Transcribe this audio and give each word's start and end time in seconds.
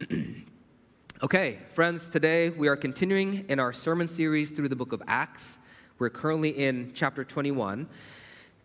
okay, 1.22 1.58
friends, 1.72 2.08
today 2.10 2.50
we 2.50 2.68
are 2.68 2.76
continuing 2.76 3.46
in 3.48 3.58
our 3.58 3.72
sermon 3.72 4.06
series 4.06 4.50
through 4.50 4.68
the 4.68 4.76
book 4.76 4.92
of 4.92 5.02
Acts. 5.06 5.58
We're 5.98 6.10
currently 6.10 6.50
in 6.50 6.92
chapter 6.94 7.24
21. 7.24 7.88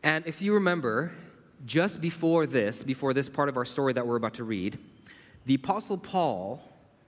And 0.04 0.28
if 0.28 0.42
you 0.42 0.54
remember, 0.54 1.14
just 1.66 2.02
before 2.02 2.46
this, 2.46 2.84
before 2.84 3.14
this 3.14 3.30
part 3.30 3.48
of 3.48 3.56
our 3.56 3.64
story 3.64 3.94
that 3.94 4.06
we're 4.06 4.18
about 4.18 4.34
to 4.36 4.44
read, 4.44 4.78
the 5.46 5.56
Apostle 5.56 5.98
Paul, 5.98 6.62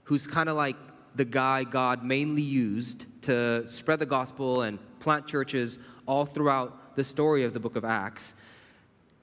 who's 0.04 0.26
kind 0.26 0.48
of 0.48 0.56
like 0.56 0.76
the 1.16 1.26
guy 1.26 1.64
God 1.64 2.02
mainly 2.02 2.42
used 2.42 3.04
to 3.22 3.66
spread 3.66 3.98
the 3.98 4.06
gospel 4.06 4.62
and 4.62 4.78
plant 5.00 5.26
churches 5.26 5.78
all 6.06 6.24
throughout 6.24 6.96
the 6.96 7.04
story 7.04 7.44
of 7.44 7.52
the 7.52 7.60
book 7.60 7.76
of 7.76 7.84
Acts, 7.84 8.34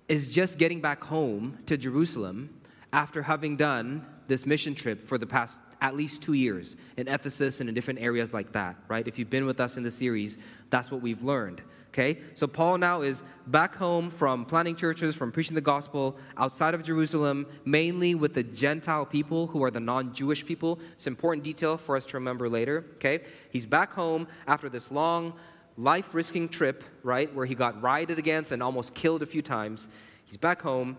is 0.07 0.31
just 0.31 0.59
getting 0.59 0.79
back 0.79 1.04
home 1.04 1.57
to 1.65 1.75
Jerusalem 1.75 2.61
after 2.93 3.23
having 3.23 3.55
done 3.55 4.05
this 4.32 4.45
mission 4.45 4.73
trip 4.73 5.05
for 5.07 5.18
the 5.18 5.27
past 5.27 5.59
at 5.82 5.95
least 5.95 6.21
two 6.21 6.34
years 6.34 6.78
in 6.96 7.07
Ephesus 7.07 7.60
and 7.60 7.68
in 7.68 7.75
different 7.75 8.00
areas 8.00 8.33
like 8.33 8.51
that, 8.54 8.75
right? 8.88 9.07
If 9.07 9.19
you've 9.19 9.29
been 9.29 9.46
with 9.46 9.60
us 9.60 9.78
in 9.78 9.83
the 9.83 9.92
series, 9.92 10.38
that's 10.69 10.89
what 10.89 11.01
we've 11.01 11.21
learned. 11.21 11.61
Okay? 11.89 12.19
So 12.36 12.47
Paul 12.47 12.78
now 12.78 13.02
is 13.02 13.24
back 13.47 13.75
home 13.75 14.10
from 14.10 14.46
planting 14.46 14.78
churches, 14.78 15.15
from 15.15 15.32
preaching 15.32 15.55
the 15.55 15.61
gospel 15.61 16.15
outside 16.38 16.74
of 16.74 16.83
Jerusalem, 16.83 17.46
mainly 17.65 18.15
with 18.15 18.33
the 18.33 18.43
Gentile 18.43 19.05
people 19.05 19.47
who 19.47 19.61
are 19.64 19.71
the 19.71 19.82
non 19.82 20.14
Jewish 20.14 20.46
people. 20.46 20.79
It's 20.93 21.07
an 21.07 21.13
important 21.13 21.43
detail 21.43 21.75
for 21.75 21.97
us 21.97 22.05
to 22.05 22.18
remember 22.18 22.47
later. 22.47 22.86
Okay? 22.96 23.25
He's 23.50 23.66
back 23.66 23.91
home 23.91 24.27
after 24.47 24.69
this 24.69 24.91
long, 24.91 25.33
life 25.75 26.13
risking 26.13 26.47
trip, 26.47 26.86
right? 27.04 27.33
Where 27.36 27.46
he 27.46 27.55
got 27.55 27.82
rioted 27.82 28.18
against 28.18 28.54
and 28.54 28.63
almost 28.63 28.93
killed 28.93 29.24
a 29.24 29.25
few 29.25 29.41
times. 29.41 29.89
He's 30.24 30.38
back 30.38 30.61
home. 30.61 30.97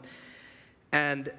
And 0.93 1.33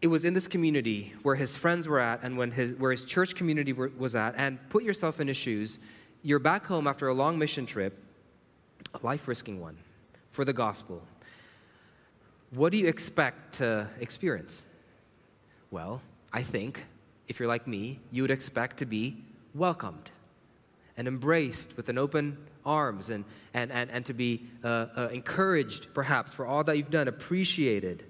it 0.00 0.06
was 0.06 0.24
in 0.24 0.32
this 0.32 0.46
community 0.46 1.12
where 1.22 1.34
his 1.34 1.56
friends 1.56 1.88
were 1.88 1.98
at 1.98 2.22
and 2.22 2.36
when 2.36 2.50
his, 2.50 2.72
where 2.74 2.92
his 2.92 3.04
church 3.04 3.34
community 3.34 3.72
were, 3.72 3.90
was 3.98 4.14
at. 4.14 4.34
And 4.36 4.58
put 4.70 4.84
yourself 4.84 5.20
in 5.20 5.26
his 5.26 5.36
shoes. 5.36 5.78
You're 6.22 6.38
back 6.38 6.64
home 6.64 6.86
after 6.86 7.08
a 7.08 7.14
long 7.14 7.38
mission 7.38 7.66
trip, 7.66 8.00
a 8.94 9.04
life 9.04 9.26
risking 9.26 9.60
one, 9.60 9.76
for 10.30 10.44
the 10.44 10.52
gospel. 10.52 11.02
What 12.50 12.72
do 12.72 12.78
you 12.78 12.86
expect 12.86 13.54
to 13.56 13.88
experience? 14.00 14.64
Well, 15.70 16.00
I 16.32 16.42
think, 16.42 16.84
if 17.26 17.38
you're 17.38 17.48
like 17.48 17.66
me, 17.66 17.98
you 18.10 18.22
would 18.22 18.30
expect 18.30 18.78
to 18.78 18.86
be 18.86 19.16
welcomed 19.54 20.10
and 20.96 21.08
embraced 21.08 21.76
with 21.76 21.88
an 21.88 21.98
open 21.98 22.38
arms 22.64 23.10
and, 23.10 23.24
and, 23.54 23.70
and, 23.72 23.90
and 23.90 24.04
to 24.06 24.14
be 24.14 24.46
uh, 24.62 24.86
uh, 24.96 25.08
encouraged, 25.12 25.88
perhaps, 25.92 26.32
for 26.32 26.46
all 26.46 26.64
that 26.64 26.76
you've 26.76 26.90
done, 26.90 27.08
appreciated. 27.08 28.04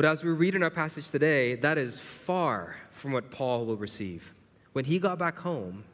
But 0.00 0.08
as 0.08 0.24
we 0.24 0.30
read 0.30 0.54
in 0.54 0.62
our 0.62 0.70
passage 0.70 1.10
today, 1.10 1.56
that 1.56 1.76
is 1.76 1.98
far 1.98 2.74
from 2.90 3.12
what 3.12 3.30
Paul 3.30 3.66
will 3.66 3.76
receive. 3.76 4.32
When 4.72 4.86
he 4.86 4.98
got 4.98 5.18
back 5.18 5.38
home, 5.38 5.84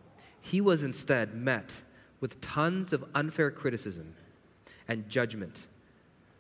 he 0.42 0.60
was 0.60 0.84
instead 0.84 1.34
met 1.34 1.74
with 2.20 2.40
tons 2.40 2.92
of 2.92 3.04
unfair 3.16 3.50
criticism 3.50 4.14
and 4.86 5.08
judgment 5.08 5.66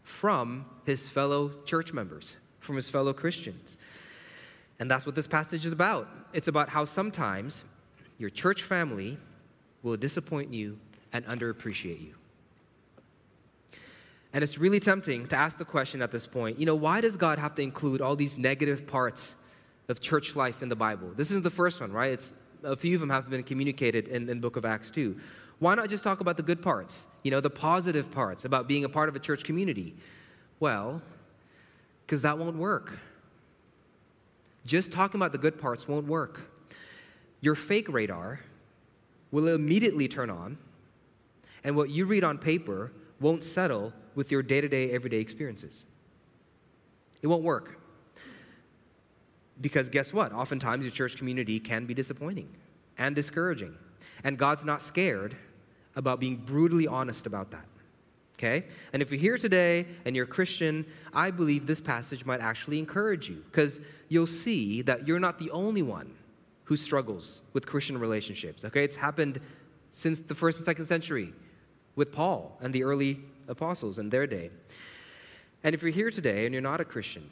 from 0.04 0.64
his 0.84 1.08
fellow 1.08 1.50
church 1.64 1.92
members, 1.92 2.36
from 2.60 2.76
his 2.76 2.88
fellow 2.88 3.12
Christians. 3.12 3.78
And 4.78 4.88
that's 4.88 5.04
what 5.04 5.16
this 5.16 5.26
passage 5.26 5.66
is 5.66 5.72
about. 5.72 6.08
It's 6.32 6.46
about 6.46 6.68
how 6.68 6.84
sometimes 6.84 7.64
your 8.18 8.30
church 8.30 8.62
family 8.62 9.18
will 9.82 9.96
disappoint 9.96 10.54
you 10.54 10.78
and 11.12 11.26
underappreciate 11.26 12.00
you. 12.00 12.14
And 14.36 14.42
it's 14.42 14.58
really 14.58 14.80
tempting 14.80 15.28
to 15.28 15.36
ask 15.36 15.56
the 15.56 15.64
question 15.64 16.02
at 16.02 16.10
this 16.10 16.26
point 16.26 16.58
you 16.58 16.66
know, 16.66 16.74
why 16.74 17.00
does 17.00 17.16
God 17.16 17.38
have 17.38 17.54
to 17.54 17.62
include 17.62 18.02
all 18.02 18.14
these 18.14 18.36
negative 18.36 18.86
parts 18.86 19.34
of 19.88 19.98
church 20.02 20.36
life 20.36 20.60
in 20.60 20.68
the 20.68 20.76
Bible? 20.76 21.10
This 21.16 21.30
isn't 21.30 21.42
the 21.42 21.50
first 21.50 21.80
one, 21.80 21.90
right? 21.90 22.12
It's, 22.12 22.34
a 22.62 22.76
few 22.76 22.96
of 22.96 23.00
them 23.00 23.08
have 23.08 23.30
been 23.30 23.42
communicated 23.42 24.08
in, 24.08 24.28
in 24.28 24.36
the 24.36 24.42
book 24.42 24.56
of 24.56 24.66
Acts 24.66 24.90
too. 24.90 25.18
Why 25.58 25.74
not 25.74 25.88
just 25.88 26.04
talk 26.04 26.20
about 26.20 26.36
the 26.36 26.42
good 26.42 26.60
parts, 26.60 27.06
you 27.22 27.30
know, 27.30 27.40
the 27.40 27.48
positive 27.48 28.10
parts 28.10 28.44
about 28.44 28.68
being 28.68 28.84
a 28.84 28.90
part 28.90 29.08
of 29.08 29.16
a 29.16 29.18
church 29.18 29.42
community? 29.42 29.94
Well, 30.60 31.00
because 32.04 32.20
that 32.20 32.36
won't 32.36 32.56
work. 32.56 32.98
Just 34.66 34.92
talking 34.92 35.18
about 35.18 35.32
the 35.32 35.38
good 35.38 35.58
parts 35.58 35.88
won't 35.88 36.06
work. 36.06 36.42
Your 37.40 37.54
fake 37.54 37.88
radar 37.88 38.40
will 39.30 39.48
immediately 39.48 40.08
turn 40.08 40.28
on, 40.28 40.58
and 41.64 41.74
what 41.74 41.88
you 41.88 42.04
read 42.04 42.22
on 42.22 42.36
paper 42.36 42.92
won't 43.18 43.42
settle 43.42 43.94
with 44.16 44.32
your 44.32 44.42
day 44.42 44.60
to 44.60 44.68
day, 44.68 44.90
everyday 44.90 45.18
experiences. 45.18 45.84
It 47.22 47.28
won't 47.28 47.44
work. 47.44 47.78
Because 49.60 49.88
guess 49.88 50.12
what? 50.12 50.32
Oftentimes 50.32 50.84
your 50.84 50.90
church 50.90 51.16
community 51.16 51.60
can 51.60 51.86
be 51.86 51.94
disappointing 51.94 52.48
and 52.98 53.14
discouraging. 53.14 53.76
And 54.24 54.36
God's 54.36 54.64
not 54.64 54.82
scared 54.82 55.36
about 55.94 56.18
being 56.18 56.36
brutally 56.36 56.86
honest 56.86 57.26
about 57.26 57.50
that. 57.52 57.66
Okay? 58.34 58.66
And 58.92 59.00
if 59.00 59.10
you're 59.10 59.20
here 59.20 59.38
today 59.38 59.86
and 60.04 60.14
you're 60.14 60.26
a 60.26 60.28
Christian, 60.28 60.84
I 61.14 61.30
believe 61.30 61.66
this 61.66 61.80
passage 61.80 62.26
might 62.26 62.40
actually 62.40 62.78
encourage 62.78 63.30
you 63.30 63.42
because 63.50 63.80
you'll 64.08 64.26
see 64.26 64.82
that 64.82 65.06
you're 65.06 65.20
not 65.20 65.38
the 65.38 65.50
only 65.50 65.82
one 65.82 66.12
who 66.64 66.76
struggles 66.76 67.42
with 67.54 67.64
Christian 67.66 67.96
relationships. 67.96 68.64
Okay? 68.64 68.84
It's 68.84 68.96
happened 68.96 69.40
since 69.90 70.20
the 70.20 70.34
first 70.34 70.58
and 70.58 70.66
second 70.66 70.84
century 70.84 71.32
with 71.94 72.12
Paul 72.12 72.58
and 72.60 72.74
the 72.74 72.82
early 72.82 73.20
apostles 73.48 73.98
in 73.98 74.10
their 74.10 74.26
day. 74.26 74.50
And 75.64 75.74
if 75.74 75.82
you're 75.82 75.90
here 75.90 76.10
today 76.10 76.44
and 76.46 76.52
you're 76.52 76.62
not 76.62 76.80
a 76.80 76.84
Christian, 76.84 77.28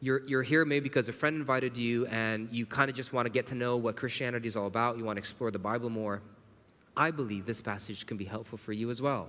you're, 0.00 0.26
you're 0.26 0.42
here 0.42 0.64
maybe 0.64 0.82
because 0.82 1.08
a 1.08 1.12
friend 1.12 1.36
invited 1.36 1.76
you 1.76 2.06
and 2.06 2.48
you 2.52 2.66
kind 2.66 2.90
of 2.90 2.96
just 2.96 3.12
want 3.12 3.26
to 3.26 3.30
get 3.30 3.46
to 3.48 3.54
know 3.54 3.76
what 3.76 3.96
Christianity 3.96 4.46
is 4.46 4.56
all 4.56 4.66
about, 4.66 4.98
you 4.98 5.04
want 5.04 5.16
to 5.16 5.20
explore 5.20 5.50
the 5.50 5.58
Bible 5.58 5.88
more. 5.88 6.20
I 6.96 7.10
believe 7.10 7.46
this 7.46 7.60
passage 7.60 8.06
can 8.06 8.16
be 8.16 8.24
helpful 8.24 8.58
for 8.58 8.72
you 8.72 8.90
as 8.90 9.00
well. 9.00 9.28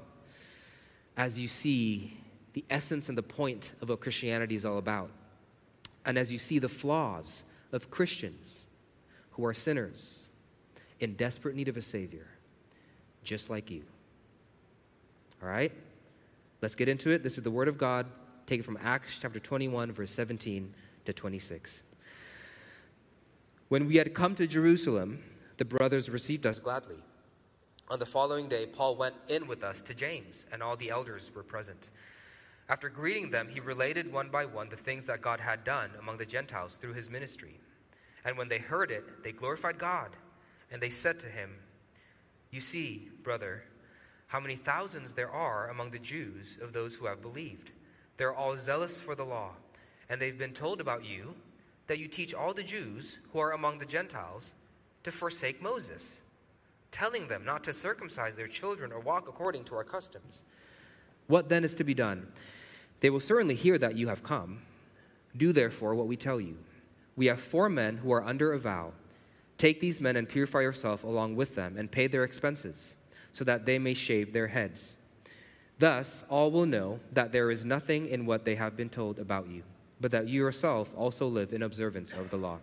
As 1.18 1.40
you 1.40 1.48
see 1.48 2.18
the 2.54 2.66
essence 2.70 3.10
and 3.10 3.18
the 3.18 3.24
point 3.24 3.72
of 3.82 3.90
what 3.90 4.02
Christianity 4.02 4.56
is 4.56 4.66
all 4.66 4.78
about, 4.78 5.10
and 6.06 6.18
as 6.18 6.32
you 6.32 6.38
see 6.38 6.60
the 6.60 6.70
flaws 6.70 7.44
of 7.72 7.90
Christians 7.90 8.66
who 9.32 9.46
are 9.46 9.54
sinners 9.54 10.28
in 11.00 11.16
desperate 11.16 11.56
need 11.56 11.68
of 11.68 11.78
a 11.78 11.82
Savior, 11.82 12.28
just 13.24 13.50
like 13.50 13.72
you. 13.72 13.84
All 15.46 15.52
right? 15.52 15.72
Let's 16.64 16.74
get 16.74 16.90
into 16.90 17.12
it. 17.12 17.22
This 17.22 17.38
is 17.38 17.44
the 17.44 17.52
Word 17.52 17.68
of 17.68 17.78
God, 17.78 18.08
taken 18.48 18.64
from 18.64 18.80
Acts 18.82 19.20
chapter 19.22 19.40
21, 19.40 19.92
verse 19.92 20.10
17 20.10 20.74
to 21.06 21.14
26. 21.14 21.84
When 23.70 23.86
we 23.86 23.98
had 23.98 24.16
come 24.16 24.34
to 24.36 24.48
Jerusalem, 24.48 25.22
the 25.58 25.66
brothers 25.66 26.10
received 26.10 26.48
us 26.48 26.58
gladly. 26.58 26.96
On 27.90 28.00
the 28.00 28.08
following 28.08 28.50
day, 28.50 28.66
Paul 28.66 28.96
went 28.96 29.14
in 29.28 29.46
with 29.46 29.64
us 29.64 29.84
to 29.84 29.94
James, 29.94 30.46
and 30.52 30.64
all 30.64 30.76
the 30.76 30.90
elders 30.90 31.30
were 31.36 31.44
present. 31.44 31.90
After 32.68 32.90
greeting 32.90 33.30
them, 33.30 33.48
he 33.48 33.60
related 33.60 34.12
one 34.12 34.32
by 34.32 34.46
one 34.46 34.70
the 34.70 34.76
things 34.76 35.06
that 35.06 35.22
God 35.22 35.40
had 35.40 35.64
done 35.64 35.92
among 36.00 36.18
the 36.18 36.26
Gentiles 36.26 36.74
through 36.74 36.94
his 36.94 37.12
ministry. 37.12 37.60
And 38.24 38.36
when 38.36 38.50
they 38.50 38.58
heard 38.58 38.90
it, 38.90 39.24
they 39.24 39.32
glorified 39.32 39.78
God, 39.78 40.16
and 40.72 40.82
they 40.82 40.90
said 40.90 41.20
to 41.20 41.28
him, 41.28 41.52
You 42.50 42.62
see, 42.62 43.10
brother, 43.22 43.64
how 44.36 44.42
many 44.42 44.58
thousands 44.58 45.14
there 45.14 45.32
are 45.32 45.70
among 45.70 45.92
the 45.92 45.98
Jews 45.98 46.58
of 46.62 46.74
those 46.74 46.94
who 46.94 47.06
have 47.06 47.22
believed. 47.22 47.72
They're 48.18 48.36
all 48.36 48.58
zealous 48.58 49.00
for 49.00 49.16
the 49.16 49.24
law, 49.24 49.52
and 50.10 50.20
they've 50.20 50.38
been 50.38 50.52
told 50.52 50.82
about 50.82 51.06
you 51.06 51.36
that 51.88 52.00
you 52.00 52.10
teach 52.10 52.34
all 52.34 52.54
the 52.54 52.62
Jews 52.62 53.16
who 53.32 53.40
are 53.40 53.54
among 53.54 53.80
the 53.80 53.86
Gentiles 53.86 54.52
to 55.06 55.12
forsake 55.14 55.62
Moses, 55.62 56.20
telling 56.92 57.30
them 57.30 57.46
not 57.46 57.64
to 57.64 57.72
circumcise 57.72 58.36
their 58.36 58.50
children 58.50 58.92
or 58.92 59.00
walk 59.00 59.30
according 59.30 59.64
to 59.66 59.76
our 59.76 59.86
customs. 59.86 60.42
What 61.28 61.48
then 61.48 61.64
is 61.64 61.74
to 61.76 61.86
be 61.86 61.94
done? 61.94 62.28
They 63.00 63.12
will 63.12 63.22
certainly 63.22 63.56
hear 63.56 63.78
that 63.78 63.96
you 63.96 64.10
have 64.10 64.22
come. 64.22 64.64
Do 65.38 65.54
therefore 65.54 65.96
what 65.96 66.08
we 66.08 66.18
tell 66.18 66.42
you. 66.42 66.58
We 67.16 67.28
have 67.28 67.40
four 67.40 67.70
men 67.70 67.96
who 67.96 68.12
are 68.12 68.26
under 68.26 68.52
a 68.52 68.60
vow. 68.60 68.92
Take 69.58 69.80
these 69.80 70.02
men 70.02 70.18
and 70.18 70.28
purify 70.28 70.60
yourself 70.60 71.06
along 71.06 71.38
with 71.38 71.56
them, 71.56 71.78
and 71.78 71.90
pay 71.90 72.08
their 72.08 72.26
expenses 72.26 72.96
so 73.36 73.44
that 73.44 73.66
they 73.66 73.78
may 73.78 73.94
shave 73.94 74.32
their 74.32 74.48
heads. 74.48 74.96
Thus, 75.78 76.24
all 76.30 76.52
will 76.52 76.66
know 76.66 77.02
that 77.12 77.34
there 77.34 77.52
is 77.52 77.66
nothing 77.66 78.08
in 78.08 78.26
what 78.26 78.46
they 78.46 78.56
have 78.56 78.78
been 78.78 78.88
told 78.88 79.20
about 79.20 79.50
you, 79.50 79.62
but 80.00 80.10
that 80.12 80.30
you 80.30 80.40
yourself 80.40 80.88
also 80.96 81.28
live 81.28 81.52
in 81.52 81.64
observance 81.64 82.14
of 82.14 82.30
the 82.30 82.38
law. 82.38 82.60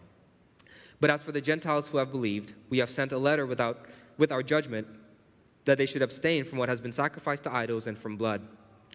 But 0.98 1.10
as 1.10 1.22
for 1.22 1.30
the 1.30 1.42
Gentiles 1.42 1.88
who 1.88 1.98
have 1.98 2.10
believed, 2.10 2.54
we 2.70 2.78
have 2.78 2.88
sent 2.88 3.12
a 3.12 3.18
letter 3.18 3.44
without, 3.44 3.84
with 4.16 4.32
our 4.32 4.42
judgment 4.42 4.86
that 5.66 5.76
they 5.76 5.84
should 5.84 6.00
abstain 6.00 6.42
from 6.42 6.56
what 6.56 6.70
has 6.70 6.80
been 6.80 6.92
sacrificed 6.92 7.44
to 7.44 7.52
idols 7.52 7.86
and 7.86 7.98
from 7.98 8.16
blood, 8.16 8.40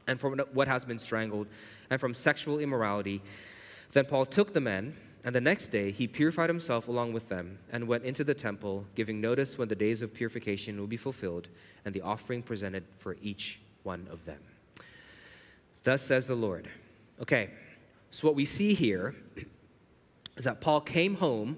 and 0.07 0.19
from 0.19 0.39
what 0.53 0.68
has 0.68 0.83
been 0.83 0.97
strangled, 0.97 1.45
and 1.91 2.01
from 2.01 2.15
sexual 2.15 2.57
immorality. 2.57 3.21
Then 3.94 4.06
Paul 4.06 4.25
took 4.25 4.51
the 4.51 4.62
men 4.62 4.95
and 5.27 5.35
the 5.35 5.41
next 5.41 5.74
day 5.74 5.91
he 5.91 6.07
purified 6.07 6.50
himself 6.50 6.88
along 6.88 7.12
with 7.12 7.27
them 7.27 7.59
and 7.74 7.85
went 7.85 8.06
into 8.06 8.24
the 8.24 8.33
temple, 8.33 8.85
giving 8.95 9.19
notice 9.19 9.57
when 9.57 9.68
the 9.68 9.75
days 9.75 10.01
of 10.01 10.13
purification 10.13 10.79
will 10.79 10.88
be 10.88 10.95
fulfilled 10.95 11.50
and 11.83 11.94
the 11.94 12.00
offering 12.00 12.41
presented 12.41 12.85
for 12.97 13.18
each 13.21 13.59
one 13.83 14.07
of 14.09 14.24
them. 14.24 14.39
Thus 15.83 16.01
says 16.01 16.27
the 16.27 16.35
Lord. 16.35 16.69
Okay, 17.21 17.50
so 18.09 18.25
what 18.25 18.38
we 18.38 18.45
see 18.45 18.74
here 18.74 19.15
is 20.38 20.45
that 20.45 20.62
Paul 20.62 20.79
came 20.79 21.15
home 21.15 21.57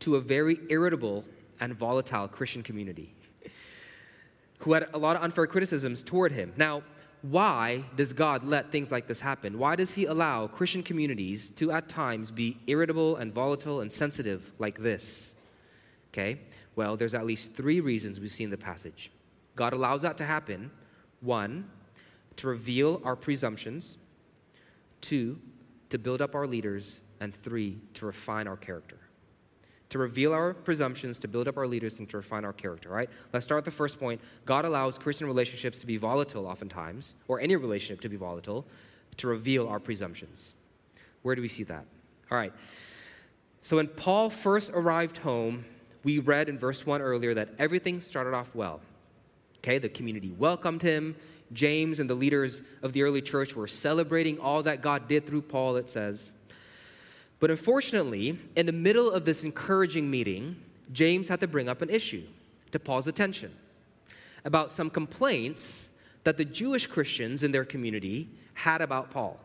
to 0.00 0.16
a 0.16 0.20
very 0.20 0.58
irritable 0.68 1.24
and 1.60 1.74
volatile 1.74 2.26
Christian 2.26 2.64
community 2.64 3.14
who 4.58 4.72
had 4.72 4.88
a 4.92 4.98
lot 4.98 5.14
of 5.14 5.22
unfair 5.22 5.46
criticisms 5.46 6.02
toward 6.02 6.32
him. 6.32 6.52
Now, 6.56 6.82
why 7.30 7.84
does 7.96 8.12
God 8.12 8.44
let 8.44 8.70
things 8.70 8.90
like 8.90 9.06
this 9.06 9.20
happen? 9.20 9.58
Why 9.58 9.76
does 9.76 9.92
He 9.92 10.04
allow 10.04 10.46
Christian 10.46 10.82
communities 10.82 11.50
to 11.50 11.72
at 11.72 11.88
times 11.88 12.30
be 12.30 12.58
irritable 12.66 13.16
and 13.16 13.32
volatile 13.32 13.80
and 13.80 13.92
sensitive 13.92 14.52
like 14.58 14.78
this? 14.78 15.34
Okay, 16.12 16.40
well, 16.76 16.96
there's 16.96 17.14
at 17.14 17.26
least 17.26 17.54
three 17.54 17.80
reasons 17.80 18.20
we 18.20 18.28
see 18.28 18.44
in 18.44 18.50
the 18.50 18.56
passage. 18.56 19.10
God 19.54 19.72
allows 19.72 20.02
that 20.02 20.16
to 20.18 20.24
happen. 20.24 20.70
One, 21.20 21.68
to 22.36 22.48
reveal 22.48 23.00
our 23.04 23.16
presumptions. 23.16 23.98
Two, 25.00 25.38
to 25.90 25.98
build 25.98 26.20
up 26.20 26.34
our 26.34 26.46
leaders. 26.46 27.00
And 27.20 27.34
three, 27.34 27.78
to 27.94 28.04
refine 28.04 28.46
our 28.46 28.58
character 28.58 28.98
to 29.88 29.98
reveal 29.98 30.32
our 30.32 30.52
presumptions, 30.52 31.18
to 31.20 31.28
build 31.28 31.46
up 31.48 31.56
our 31.56 31.66
leaders, 31.66 31.98
and 31.98 32.08
to 32.10 32.16
refine 32.16 32.44
our 32.44 32.52
character, 32.52 32.88
right? 32.88 33.08
Let's 33.32 33.46
start 33.46 33.58
with 33.58 33.66
the 33.66 33.70
first 33.70 34.00
point. 34.00 34.20
God 34.44 34.64
allows 34.64 34.98
Christian 34.98 35.26
relationships 35.26 35.78
to 35.80 35.86
be 35.86 35.96
volatile 35.96 36.46
oftentimes, 36.46 37.14
or 37.28 37.40
any 37.40 37.56
relationship 37.56 38.00
to 38.02 38.08
be 38.08 38.16
volatile, 38.16 38.66
to 39.18 39.28
reveal 39.28 39.68
our 39.68 39.78
presumptions. 39.78 40.54
Where 41.22 41.34
do 41.34 41.42
we 41.42 41.48
see 41.48 41.62
that? 41.64 41.84
All 42.30 42.38
right. 42.38 42.52
So 43.62 43.76
when 43.76 43.88
Paul 43.88 44.30
first 44.30 44.70
arrived 44.74 45.18
home, 45.18 45.64
we 46.04 46.18
read 46.20 46.48
in 46.48 46.58
verse 46.58 46.86
1 46.86 47.00
earlier 47.00 47.34
that 47.34 47.50
everything 47.58 48.00
started 48.00 48.34
off 48.34 48.48
well. 48.54 48.80
Okay, 49.58 49.78
the 49.78 49.88
community 49.88 50.30
welcomed 50.30 50.82
him. 50.82 51.16
James 51.52 52.00
and 52.00 52.10
the 52.10 52.14
leaders 52.14 52.62
of 52.82 52.92
the 52.92 53.02
early 53.02 53.22
church 53.22 53.54
were 53.54 53.66
celebrating 53.66 54.38
all 54.38 54.62
that 54.62 54.82
God 54.82 55.08
did 55.08 55.26
through 55.26 55.42
Paul, 55.42 55.76
it 55.76 55.90
says. 55.90 56.32
But 57.38 57.50
unfortunately, 57.50 58.38
in 58.56 58.66
the 58.66 58.72
middle 58.72 59.10
of 59.10 59.24
this 59.24 59.44
encouraging 59.44 60.10
meeting, 60.10 60.56
James 60.92 61.28
had 61.28 61.40
to 61.40 61.46
bring 61.46 61.68
up 61.68 61.82
an 61.82 61.90
issue 61.90 62.24
to 62.72 62.78
Paul's 62.78 63.06
attention 63.06 63.52
about 64.44 64.70
some 64.70 64.88
complaints 64.88 65.88
that 66.24 66.36
the 66.36 66.44
Jewish 66.44 66.86
Christians 66.86 67.42
in 67.42 67.52
their 67.52 67.64
community 67.64 68.28
had 68.54 68.80
about 68.80 69.10
Paul. 69.10 69.38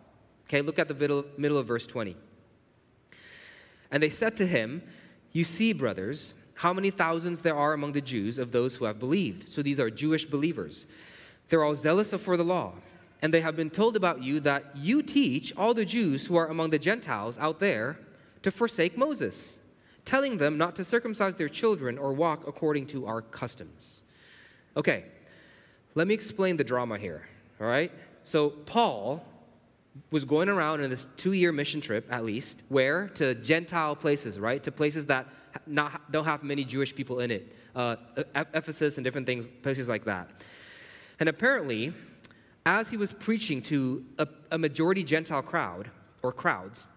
Okay, 0.48 0.62
look 0.62 0.80
at 0.80 0.88
the 0.88 0.94
middle, 0.94 1.26
middle 1.38 1.58
of 1.58 1.68
verse 1.68 1.86
20. 1.86 2.16
And 3.92 4.02
they 4.02 4.10
said 4.10 4.38
to 4.38 4.48
him, 4.48 4.82
You 5.32 5.44
see, 5.44 5.74
brothers, 5.74 6.34
how 6.54 6.74
many 6.74 6.92
thousands 6.92 7.42
there 7.42 7.56
are 7.56 7.74
among 7.74 7.92
the 7.92 8.02
Jews 8.02 8.38
of 8.38 8.52
those 8.52 8.76
who 8.76 8.86
have 8.86 9.00
believed. 9.00 9.50
So 9.50 9.62
these 9.62 9.80
are 9.80 9.90
Jewish 9.90 10.26
believers. 10.26 10.86
They're 11.50 11.64
all 11.64 11.76
zealous 11.76 12.10
for 12.10 12.38
the 12.38 12.46
law 12.46 12.74
and 13.22 13.34
they 13.34 13.42
have 13.42 13.56
been 13.56 13.70
told 13.70 13.96
about 13.96 14.24
you 14.24 14.40
that 14.42 14.76
you 14.76 15.04
teach 15.04 15.54
all 15.56 15.74
the 15.74 15.86
Jews 15.86 16.26
who 16.26 16.36
are 16.36 16.48
among 16.48 16.72
the 16.72 16.80
Gentiles 16.80 17.38
out 17.38 17.60
there 17.60 18.00
to 18.42 18.52
forsake 18.52 18.98
Moses, 18.98 19.58
telling 20.06 20.38
them 20.38 20.58
not 20.58 20.76
to 20.78 20.84
circumcise 20.84 21.36
their 21.36 21.50
children 21.50 21.98
or 21.98 22.14
walk 22.14 22.48
according 22.48 22.88
to 22.88 23.06
our 23.06 23.22
customs. 23.22 24.02
Okay, 24.76 25.06
let 25.94 26.08
me 26.08 26.14
explain 26.14 26.58
the 26.58 26.64
drama 26.64 26.98
here, 26.98 27.28
all 27.60 27.68
right? 27.68 27.92
So, 28.24 28.50
Paul 28.50 29.26
was 30.10 30.26
going 30.26 30.48
around 30.48 30.82
in 30.82 30.90
this 30.90 31.06
two 31.18 31.34
year 31.34 31.52
mission 31.52 31.82
trip, 31.82 32.08
at 32.10 32.24
least, 32.24 32.60
where? 32.70 33.10
To 33.10 33.36
Gentile 33.36 33.96
places, 33.96 34.40
right? 34.40 34.64
To 34.64 34.72
places 34.72 35.06
that 35.08 35.28
not, 35.68 36.12
don't 36.12 36.26
have 36.26 36.44
many 36.44 36.64
Jewish 36.64 36.96
people 36.96 37.20
in 37.20 37.30
it, 37.30 37.56
uh, 37.76 37.98
Ephesus 38.54 38.98
and 38.98 39.04
different 39.04 39.28
things, 39.28 39.48
places 39.62 39.90
like 39.90 40.06
that. 40.06 40.30
And 41.20 41.28
apparently, 41.28 41.94
as 42.66 42.90
he 42.90 42.98
was 42.98 43.12
preaching 43.12 43.62
to 43.64 44.06
a, 44.18 44.28
a 44.52 44.58
majority 44.58 45.04
Gentile 45.04 45.42
crowd 45.42 45.90
or 46.22 46.32
crowds, 46.32 46.88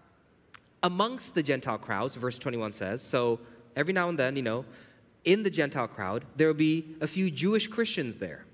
amongst 0.82 1.34
the 1.34 1.42
Gentile 1.42 1.78
crowds, 1.78 2.14
verse 2.14 2.38
21 2.38 2.72
says, 2.72 3.00
so 3.02 3.40
every 3.74 3.92
now 3.92 4.08
and 4.08 4.18
then, 4.18 4.36
you 4.36 4.42
know, 4.42 4.64
in 5.24 5.42
the 5.42 5.50
Gentile 5.50 5.88
crowd, 5.88 6.24
there 6.36 6.46
will 6.46 6.54
be 6.54 6.96
a 7.00 7.06
few 7.06 7.30
Jewish 7.30 7.66
Christians 7.66 8.16
there. 8.16 8.44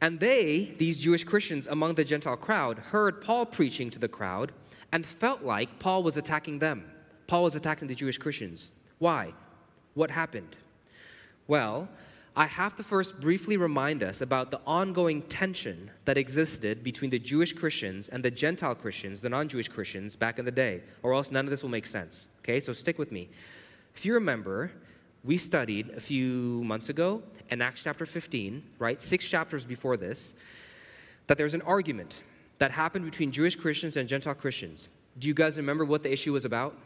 And 0.00 0.18
they, 0.20 0.74
these 0.78 0.98
Jewish 0.98 1.24
Christians 1.24 1.66
among 1.66 1.94
the 1.94 2.04
Gentile 2.04 2.36
crowd, 2.36 2.78
heard 2.78 3.20
Paul 3.20 3.46
preaching 3.46 3.90
to 3.90 3.98
the 3.98 4.08
crowd 4.08 4.52
and 4.92 5.04
felt 5.04 5.42
like 5.42 5.78
Paul 5.78 6.02
was 6.02 6.16
attacking 6.16 6.58
them. 6.58 6.84
Paul 7.26 7.44
was 7.44 7.54
attacking 7.54 7.88
the 7.88 7.94
Jewish 7.94 8.18
Christians. 8.18 8.70
Why? 8.98 9.32
What 9.94 10.10
happened? 10.10 10.56
Well, 11.48 11.88
I 12.38 12.44
have 12.44 12.76
to 12.76 12.82
first 12.82 13.18
briefly 13.18 13.56
remind 13.56 14.02
us 14.02 14.20
about 14.20 14.50
the 14.50 14.60
ongoing 14.66 15.22
tension 15.22 15.90
that 16.04 16.18
existed 16.18 16.84
between 16.84 17.08
the 17.08 17.18
Jewish 17.18 17.54
Christians 17.54 18.08
and 18.08 18.22
the 18.22 18.30
Gentile 18.30 18.74
Christians, 18.74 19.22
the 19.22 19.30
non 19.30 19.48
Jewish 19.48 19.68
Christians, 19.68 20.16
back 20.16 20.38
in 20.38 20.44
the 20.44 20.50
day, 20.50 20.82
or 21.02 21.14
else 21.14 21.30
none 21.30 21.46
of 21.46 21.50
this 21.50 21.62
will 21.62 21.70
make 21.70 21.86
sense. 21.86 22.28
Okay, 22.40 22.60
so 22.60 22.74
stick 22.74 22.98
with 22.98 23.10
me. 23.10 23.30
If 23.94 24.04
you 24.04 24.12
remember, 24.12 24.70
we 25.24 25.38
studied 25.38 25.88
a 25.96 26.00
few 26.00 26.62
months 26.62 26.90
ago 26.90 27.22
in 27.48 27.62
Acts 27.62 27.82
chapter 27.82 28.04
15, 28.04 28.62
right, 28.78 29.00
six 29.00 29.24
chapters 29.26 29.64
before 29.64 29.96
this, 29.96 30.34
that 31.28 31.38
there's 31.38 31.54
an 31.54 31.62
argument 31.62 32.22
that 32.58 32.70
happened 32.70 33.06
between 33.06 33.32
Jewish 33.32 33.56
Christians 33.56 33.96
and 33.96 34.06
Gentile 34.06 34.34
Christians. 34.34 34.88
Do 35.18 35.28
you 35.28 35.34
guys 35.34 35.56
remember 35.56 35.86
what 35.86 36.02
the 36.02 36.12
issue 36.12 36.34
was 36.34 36.44
about? 36.44 36.76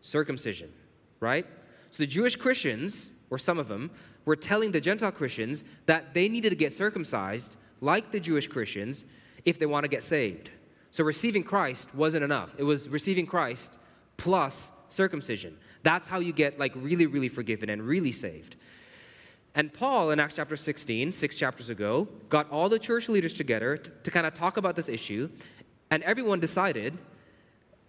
Circumcision, 0.00 0.72
right? 1.20 1.44
So 1.90 1.98
the 1.98 2.06
Jewish 2.06 2.36
Christians 2.36 3.12
or 3.32 3.38
some 3.38 3.58
of 3.58 3.66
them, 3.66 3.90
were 4.26 4.36
telling 4.36 4.70
the 4.70 4.80
Gentile 4.80 5.10
Christians 5.10 5.64
that 5.86 6.12
they 6.12 6.28
needed 6.28 6.50
to 6.50 6.56
get 6.56 6.74
circumcised 6.74 7.56
like 7.80 8.12
the 8.12 8.20
Jewish 8.20 8.46
Christians 8.46 9.06
if 9.46 9.58
they 9.58 9.64
want 9.64 9.84
to 9.84 9.88
get 9.88 10.04
saved. 10.04 10.50
So 10.90 11.02
receiving 11.02 11.42
Christ 11.42 11.94
wasn't 11.94 12.24
enough. 12.24 12.50
It 12.58 12.64
was 12.64 12.90
receiving 12.90 13.24
Christ 13.24 13.78
plus 14.18 14.70
circumcision. 14.88 15.56
That's 15.82 16.06
how 16.06 16.20
you 16.20 16.34
get 16.34 16.58
like 16.58 16.72
really, 16.76 17.06
really 17.06 17.30
forgiven 17.30 17.70
and 17.70 17.82
really 17.82 18.12
saved. 18.12 18.56
And 19.54 19.72
Paul 19.72 20.10
in 20.10 20.20
Acts 20.20 20.34
chapter 20.36 20.56
16, 20.56 21.12
six 21.12 21.34
chapters 21.38 21.70
ago, 21.70 22.06
got 22.28 22.50
all 22.50 22.68
the 22.68 22.78
church 22.78 23.08
leaders 23.08 23.32
together 23.32 23.78
to, 23.78 23.90
to 23.90 24.10
kind 24.10 24.26
of 24.26 24.34
talk 24.34 24.58
about 24.58 24.76
this 24.76 24.90
issue, 24.90 25.30
and 25.90 26.02
everyone 26.02 26.38
decided 26.38 26.98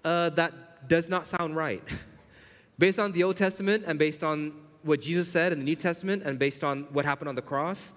uh, 0.05 0.29
that 0.29 0.87
does 0.87 1.09
not 1.09 1.27
sound 1.27 1.57
right. 1.57 1.83
based 2.79 2.99
on 2.99 3.11
the 3.11 3.23
Old 3.23 3.35
Testament 3.35 3.83
and 3.85 3.99
based 3.99 4.23
on 4.23 4.53
what 4.83 5.01
Jesus 5.01 5.27
said 5.27 5.51
in 5.51 5.59
the 5.59 5.65
New 5.65 5.75
Testament 5.75 6.23
and 6.23 6.37
based 6.37 6.63
on 6.63 6.83
what 6.91 7.05
happened 7.05 7.29
on 7.29 7.35
the 7.35 7.41
cross, 7.41 7.93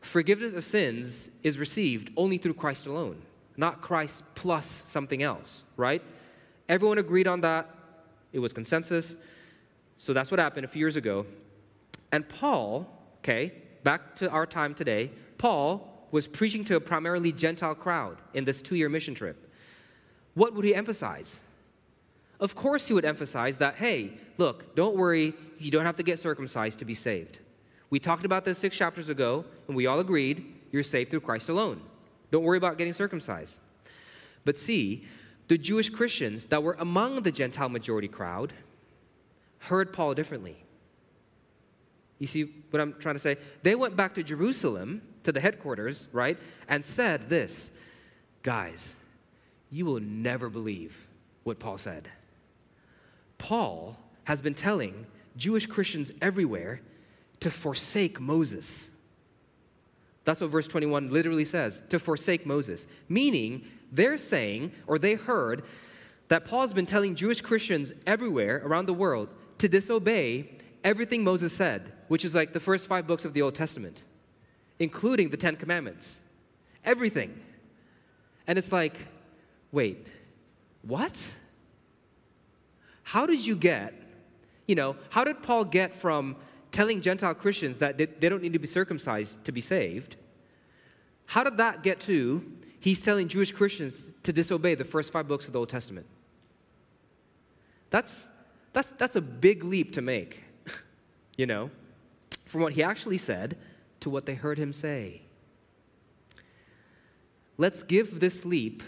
forgiveness 0.00 0.52
of 0.54 0.64
sins 0.64 1.30
is 1.42 1.58
received 1.58 2.10
only 2.16 2.38
through 2.38 2.54
Christ 2.54 2.86
alone, 2.86 3.22
not 3.56 3.80
Christ 3.80 4.22
plus 4.34 4.82
something 4.86 5.22
else, 5.22 5.64
right? 5.76 6.02
Everyone 6.68 6.98
agreed 6.98 7.26
on 7.26 7.40
that. 7.42 7.70
It 8.32 8.38
was 8.38 8.52
consensus. 8.52 9.16
So 9.98 10.12
that's 10.12 10.30
what 10.30 10.40
happened 10.40 10.64
a 10.64 10.68
few 10.68 10.80
years 10.80 10.96
ago. 10.96 11.26
And 12.12 12.28
Paul, 12.28 12.86
okay, 13.18 13.52
back 13.82 14.16
to 14.16 14.30
our 14.30 14.46
time 14.46 14.74
today, 14.74 15.10
Paul 15.38 16.08
was 16.10 16.26
preaching 16.26 16.64
to 16.66 16.76
a 16.76 16.80
primarily 16.80 17.32
Gentile 17.32 17.74
crowd 17.74 18.18
in 18.34 18.44
this 18.44 18.62
two 18.62 18.76
year 18.76 18.88
mission 18.88 19.14
trip. 19.14 19.50
What 20.34 20.54
would 20.54 20.64
he 20.64 20.74
emphasize? 20.74 21.40
Of 22.44 22.54
course, 22.54 22.86
he 22.86 22.92
would 22.92 23.06
emphasize 23.06 23.56
that, 23.56 23.76
hey, 23.76 24.12
look, 24.36 24.76
don't 24.76 24.98
worry, 24.98 25.32
you 25.58 25.70
don't 25.70 25.86
have 25.86 25.96
to 25.96 26.02
get 26.02 26.18
circumcised 26.18 26.78
to 26.80 26.84
be 26.84 26.94
saved. 26.94 27.38
We 27.88 27.98
talked 27.98 28.26
about 28.26 28.44
this 28.44 28.58
six 28.58 28.76
chapters 28.76 29.08
ago, 29.08 29.46
and 29.66 29.74
we 29.74 29.86
all 29.86 29.98
agreed 29.98 30.54
you're 30.70 30.82
saved 30.82 31.10
through 31.10 31.22
Christ 31.22 31.48
alone. 31.48 31.80
Don't 32.30 32.42
worry 32.42 32.58
about 32.58 32.76
getting 32.76 32.92
circumcised. 32.92 33.60
But 34.44 34.58
see, 34.58 35.06
the 35.48 35.56
Jewish 35.56 35.88
Christians 35.88 36.44
that 36.46 36.62
were 36.62 36.76
among 36.78 37.22
the 37.22 37.32
Gentile 37.32 37.70
majority 37.70 38.08
crowd 38.08 38.52
heard 39.60 39.94
Paul 39.94 40.12
differently. 40.12 40.62
You 42.18 42.26
see 42.26 42.42
what 42.68 42.78
I'm 42.82 42.92
trying 42.98 43.14
to 43.14 43.20
say? 43.20 43.38
They 43.62 43.74
went 43.74 43.96
back 43.96 44.14
to 44.16 44.22
Jerusalem, 44.22 45.00
to 45.22 45.32
the 45.32 45.40
headquarters, 45.40 46.08
right, 46.12 46.36
and 46.68 46.84
said 46.84 47.30
this 47.30 47.72
Guys, 48.42 48.94
you 49.70 49.86
will 49.86 50.00
never 50.00 50.50
believe 50.50 51.08
what 51.44 51.58
Paul 51.58 51.78
said. 51.78 52.10
Paul 53.44 53.94
has 54.24 54.40
been 54.40 54.54
telling 54.54 55.04
Jewish 55.36 55.66
Christians 55.66 56.10
everywhere 56.22 56.80
to 57.40 57.50
forsake 57.50 58.18
Moses. 58.18 58.88
That's 60.24 60.40
what 60.40 60.48
verse 60.48 60.66
21 60.66 61.10
literally 61.10 61.44
says 61.44 61.82
to 61.90 61.98
forsake 61.98 62.46
Moses. 62.46 62.86
Meaning, 63.06 63.66
they're 63.92 64.16
saying, 64.16 64.72
or 64.86 64.98
they 64.98 65.12
heard, 65.12 65.62
that 66.28 66.46
Paul's 66.46 66.72
been 66.72 66.86
telling 66.86 67.14
Jewish 67.14 67.42
Christians 67.42 67.92
everywhere 68.06 68.62
around 68.64 68.86
the 68.86 68.94
world 68.94 69.28
to 69.58 69.68
disobey 69.68 70.48
everything 70.82 71.22
Moses 71.22 71.52
said, 71.52 71.92
which 72.08 72.24
is 72.24 72.34
like 72.34 72.54
the 72.54 72.60
first 72.60 72.86
five 72.86 73.06
books 73.06 73.26
of 73.26 73.34
the 73.34 73.42
Old 73.42 73.54
Testament, 73.54 74.04
including 74.78 75.28
the 75.28 75.36
Ten 75.36 75.56
Commandments. 75.56 76.18
Everything. 76.82 77.38
And 78.46 78.58
it's 78.58 78.72
like, 78.72 78.96
wait, 79.70 80.06
what? 80.80 81.34
How 83.04 83.24
did 83.26 83.46
you 83.46 83.54
get, 83.54 83.94
you 84.66 84.74
know, 84.74 84.96
how 85.10 85.22
did 85.24 85.42
Paul 85.42 85.64
get 85.64 85.94
from 85.94 86.36
telling 86.72 87.00
Gentile 87.00 87.34
Christians 87.34 87.78
that 87.78 87.96
they, 87.96 88.06
don't 88.06 88.42
need 88.42 88.54
to 88.54 88.58
be 88.58 88.66
circumcised 88.66 89.44
to 89.44 89.52
be 89.52 89.60
saved? 89.60 90.16
How 91.26 91.44
did 91.44 91.56
that 91.58 91.82
get 91.82 92.00
to 92.00 92.44
he's 92.84 93.00
telling 93.00 93.28
Jewish 93.28 93.50
Christians 93.50 94.12
to 94.24 94.32
disobey 94.32 94.74
the 94.74 94.84
first 94.84 95.10
five 95.10 95.26
books 95.26 95.46
of 95.46 95.54
the 95.54 95.58
Old 95.58 95.70
Testament. 95.70 96.04
That's, 97.88 98.28
that's, 98.74 98.92
that's 98.98 99.16
a 99.16 99.22
big 99.22 99.64
leap 99.64 99.94
to 99.94 100.02
make, 100.02 100.42
you 101.38 101.46
know, 101.46 101.70
from 102.44 102.60
what 102.60 102.74
he 102.74 102.82
actually 102.82 103.16
said 103.16 103.56
to 104.00 104.10
what 104.10 104.26
they 104.26 104.34
heard 104.34 104.58
him 104.58 104.74
say. 104.74 105.22
Let's 107.56 107.82
give 107.82 108.20
this 108.20 108.44
leap 108.44 108.82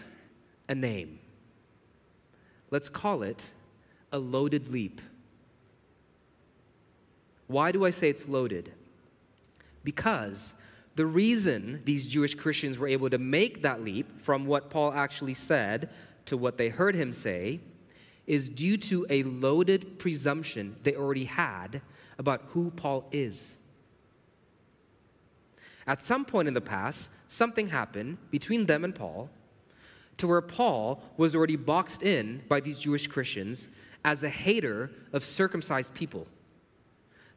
a 0.69 0.75
name. 0.75 1.19
Let's 2.71 2.91
call 2.91 3.23
it 3.23 3.47
a 4.13 4.19
loaded 4.19 4.69
leap. 4.69 5.01
Why 7.47 7.73
do 7.73 7.85
I 7.85 7.91
say 7.91 8.11
it's 8.11 8.29
loaded? 8.29 8.73
Because 9.85 10.55
the 10.97 11.07
reason 11.07 11.83
these 11.85 12.09
Jewish 12.09 12.35
Christians 12.35 12.79
were 12.79 12.89
able 12.89 13.11
to 13.11 13.19
make 13.19 13.63
that 13.63 13.83
leap 13.83 14.23
from 14.23 14.47
what 14.47 14.71
Paul 14.71 14.93
actually 14.93 15.35
said 15.35 15.91
to 16.27 16.37
what 16.37 16.59
they 16.59 16.69
heard 16.69 16.95
him 16.95 17.13
say 17.13 17.61
is 18.27 18.49
due 18.49 18.77
to 18.77 19.07
a 19.09 19.23
loaded 19.23 19.99
presumption 19.99 20.77
they 20.83 20.97
already 20.97 21.25
had 21.25 21.81
about 22.19 22.43
who 22.49 22.71
Paul 22.71 23.07
is. 23.13 23.57
At 25.87 26.03
some 26.03 26.25
point 26.25 26.49
in 26.49 26.55
the 26.55 26.61
past, 26.61 27.11
something 27.29 27.69
happened 27.69 28.19
between 28.31 28.67
them 28.67 28.83
and 28.83 28.95
Paul 28.95 29.31
to 30.17 30.27
where 30.27 30.41
Paul 30.41 31.03
was 31.17 31.37
already 31.37 31.57
boxed 31.57 32.03
in 32.03 32.43
by 32.49 32.61
these 32.61 32.79
Jewish 32.79 33.07
Christians 33.07 33.69
as 34.07 34.23
a 34.23 34.29
hater 34.29 34.93
of 35.13 35.25
circumcised 35.25 35.93
people. 35.93 36.29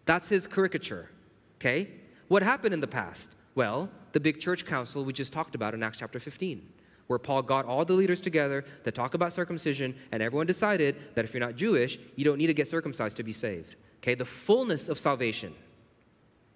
That's 0.05 0.29
his 0.29 0.45
caricature, 0.45 1.09
okay? 1.57 1.89
What 2.27 2.43
happened 2.43 2.75
in 2.75 2.79
the 2.79 2.88
past? 2.88 3.29
Well, 3.55 3.89
the 4.13 4.19
big 4.19 4.39
church 4.39 4.67
council 4.67 5.03
we 5.03 5.11
just 5.11 5.33
talked 5.33 5.55
about 5.55 5.73
in 5.73 5.81
Acts 5.81 5.97
chapter 5.97 6.19
15, 6.19 6.61
where 7.07 7.17
Paul 7.17 7.41
got 7.41 7.65
all 7.65 7.83
the 7.85 7.93
leaders 7.93 8.21
together 8.21 8.63
to 8.83 8.91
talk 8.91 9.15
about 9.15 9.33
circumcision, 9.33 9.95
and 10.11 10.21
everyone 10.21 10.45
decided 10.45 10.95
that 11.15 11.25
if 11.25 11.33
you're 11.33 11.41
not 11.41 11.55
Jewish, 11.55 11.97
you 12.15 12.23
don't 12.23 12.38
need 12.38 12.47
to 12.47 12.53
get 12.53 12.67
circumcised 12.67 13.17
to 13.17 13.23
be 13.23 13.33
saved. 13.33 13.75
Okay, 13.97 14.13
the 14.13 14.23
fullness 14.23 14.89
of 14.89 14.99
salvation 14.99 15.55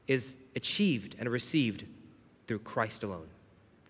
is 0.08 0.38
achieved 0.56 1.16
and 1.18 1.28
received 1.28 1.86
through 2.48 2.60
Christ 2.60 3.02
alone 3.02 3.28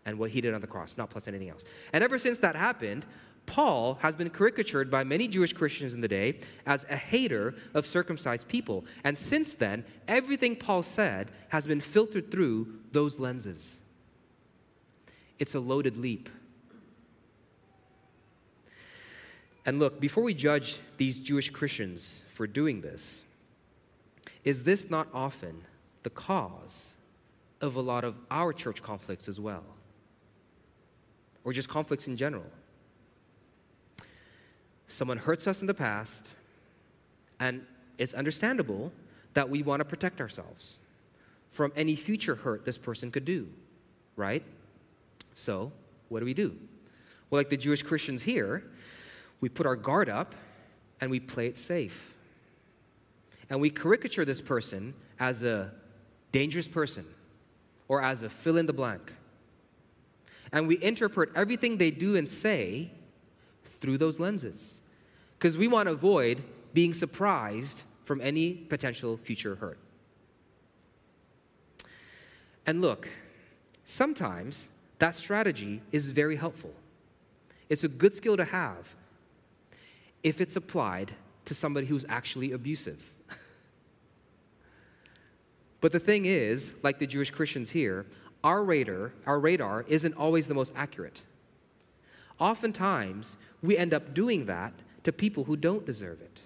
and 0.06 0.18
what 0.18 0.30
he 0.30 0.40
did 0.40 0.54
on 0.54 0.62
the 0.62 0.68
cross, 0.68 0.96
not 0.98 1.10
plus 1.10 1.28
anything 1.28 1.50
else. 1.50 1.66
And 1.92 2.02
ever 2.02 2.18
since 2.18 2.38
that 2.38 2.56
happened, 2.56 3.06
Paul 3.46 3.96
has 4.02 4.16
been 4.16 4.30
caricatured 4.30 4.90
by 4.90 5.04
many 5.04 5.28
Jewish 5.28 5.54
Christians 5.54 5.94
in 5.94 6.02
the 6.02 6.08
day 6.08 6.40
as 6.66 6.86
a 6.90 6.96
hater 6.96 7.56
of 7.74 7.86
circumcised 7.86 8.48
people. 8.48 8.86
And 9.04 9.18
since 9.18 9.56
then, 9.56 9.86
everything 10.08 10.56
Paul 10.56 10.84
said 10.84 11.30
has 11.50 11.66
been 11.66 11.82
filtered 11.82 12.32
through 12.32 12.80
those 12.92 13.20
lenses. 13.20 13.80
It's 15.40 15.56
a 15.56 15.60
loaded 15.60 15.98
leap. 15.98 16.30
And 19.66 19.80
look, 19.80 20.00
before 20.00 20.24
we 20.24 20.34
judge 20.34 20.78
these 20.98 21.20
Jewish 21.20 21.50
Christians 21.50 22.24
for 22.34 22.48
doing 22.48 22.82
this, 22.82 23.24
is 24.44 24.64
this 24.64 24.90
not 24.90 25.08
often 25.14 25.64
the 26.04 26.10
cause 26.10 26.94
of 27.62 27.78
a 27.78 27.82
lot 27.82 28.04
of 28.04 28.16
our 28.30 28.52
church 28.52 28.84
conflicts 28.84 29.28
as 29.30 29.40
well? 29.40 29.64
Or 31.46 31.54
just 31.54 31.70
conflicts 31.70 32.08
in 32.08 32.18
general? 32.18 32.46
Someone 34.94 35.18
hurts 35.18 35.48
us 35.48 35.62
in 35.62 35.66
the 35.66 35.74
past, 35.74 36.28
and 37.40 37.66
it's 37.98 38.14
understandable 38.14 38.92
that 39.34 39.50
we 39.50 39.64
want 39.64 39.80
to 39.80 39.86
protect 39.86 40.22
ourselves 40.22 40.78
from 41.50 41.74
any 41.76 41.96
future 41.96 42.36
hurt 42.36 42.64
this 42.64 42.78
person 42.78 43.10
could 43.10 43.26
do, 43.26 43.50
right? 44.16 44.44
So, 45.34 45.72
what 46.10 46.20
do 46.20 46.26
we 46.26 46.36
do? 46.36 46.56
Well, 47.32 47.40
like 47.40 47.50
the 47.50 47.58
Jewish 47.58 47.82
Christians 47.82 48.22
here, 48.22 48.66
we 49.42 49.50
put 49.50 49.66
our 49.66 49.76
guard 49.76 50.10
up 50.10 50.36
and 51.02 51.10
we 51.10 51.20
play 51.20 51.48
it 51.48 51.58
safe. 51.58 52.14
And 53.50 53.60
we 53.60 53.72
caricature 53.72 54.26
this 54.26 54.42
person 54.42 54.94
as 55.20 55.42
a 55.42 55.72
dangerous 56.32 56.68
person 56.68 57.08
or 57.88 58.04
as 58.04 58.22
a 58.22 58.30
fill 58.30 58.58
in 58.58 58.68
the 58.68 58.74
blank. 58.74 59.12
And 60.52 60.68
we 60.68 60.80
interpret 60.84 61.32
everything 61.36 61.80
they 61.80 61.90
do 61.90 62.16
and 62.16 62.30
say 62.30 62.92
through 63.80 63.98
those 63.98 64.20
lenses 64.20 64.82
because 65.44 65.58
we 65.58 65.68
want 65.68 65.88
to 65.88 65.92
avoid 65.92 66.42
being 66.74 66.94
surprised 66.94 67.84
from 68.06 68.22
any 68.22 68.54
potential 68.54 69.18
future 69.18 69.56
hurt. 69.56 69.78
And 72.66 72.82
look, 72.82 73.10
sometimes 73.84 74.70
that 75.00 75.16
strategy 75.16 75.82
is 75.92 76.12
very 76.12 76.38
helpful. 76.38 76.72
It's 77.68 77.84
a 77.84 77.90
good 77.90 78.14
skill 78.14 78.38
to 78.38 78.46
have 78.46 78.88
if 80.24 80.40
it's 80.40 80.56
applied 80.56 81.12
to 81.44 81.54
somebody 81.54 81.88
who's 81.88 82.06
actually 82.08 82.54
abusive. 82.54 83.04
but 85.82 85.92
the 85.92 86.00
thing 86.00 86.26
is, 86.26 86.72
like 86.84 87.00
the 87.00 87.08
Jewish 87.08 87.32
Christians 87.32 87.70
here, 87.70 88.06
our 88.46 88.64
radar, 88.64 89.12
our 89.26 89.42
radar 89.42 89.84
isn't 89.90 90.14
always 90.14 90.48
the 90.48 90.54
most 90.54 90.72
accurate. 90.74 91.22
Oftentimes, 92.40 93.36
we 93.62 93.78
end 93.78 93.94
up 93.94 94.14
doing 94.14 94.46
that 94.46 94.72
to 95.04 95.12
people 95.12 95.44
who 95.44 95.56
don't 95.56 95.86
deserve 95.86 96.22
it, 96.22 96.42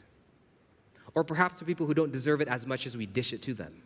or 1.16 1.24
perhaps 1.24 1.60
to 1.60 1.66
people 1.66 1.86
who 1.86 1.94
don't 1.94 2.12
deserve 2.12 2.42
it 2.42 2.48
as 2.48 2.66
much 2.66 2.86
as 2.86 2.98
we 2.98 3.06
dish 3.06 3.34
it 3.34 3.42
to 3.44 3.54
them. 3.54 3.82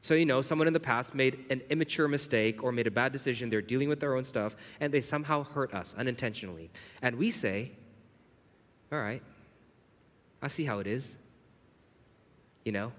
So, 0.00 0.14
you 0.14 0.26
know, 0.26 0.42
someone 0.42 0.68
in 0.68 0.72
the 0.72 0.80
past 0.80 1.14
made 1.14 1.44
an 1.50 1.60
immature 1.70 2.06
mistake 2.06 2.62
or 2.62 2.70
made 2.70 2.86
a 2.86 2.90
bad 2.90 3.12
decision, 3.12 3.50
they're 3.50 3.60
dealing 3.60 3.88
with 3.88 3.98
their 3.98 4.14
own 4.14 4.24
stuff, 4.24 4.56
and 4.80 4.92
they 4.94 5.00
somehow 5.00 5.42
hurt 5.42 5.74
us 5.74 5.94
unintentionally. 5.98 6.70
And 7.02 7.16
we 7.16 7.30
say, 7.30 7.72
All 8.92 8.98
right, 8.98 9.22
I 10.40 10.48
see 10.48 10.64
how 10.64 10.78
it 10.78 10.86
is. 10.86 11.14
You 12.64 12.72
know, 12.72 12.92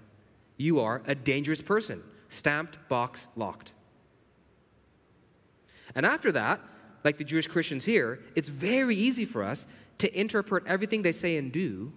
you 0.56 0.80
are 0.80 1.00
a 1.06 1.14
dangerous 1.14 1.62
person. 1.62 2.02
Stamped, 2.28 2.78
box, 2.88 3.28
locked. 3.34 3.72
And 5.94 6.06
after 6.06 6.30
that, 6.32 6.60
like 7.02 7.18
the 7.18 7.24
Jewish 7.24 7.46
Christians 7.46 7.84
here, 7.84 8.20
it's 8.36 8.48
very 8.48 8.94
easy 8.94 9.24
for 9.24 9.42
us 9.42 9.66
to 10.00 10.18
interpret 10.18 10.66
everything 10.66 11.02
they 11.02 11.12
say 11.12 11.36
and 11.36 11.52
do 11.52 11.92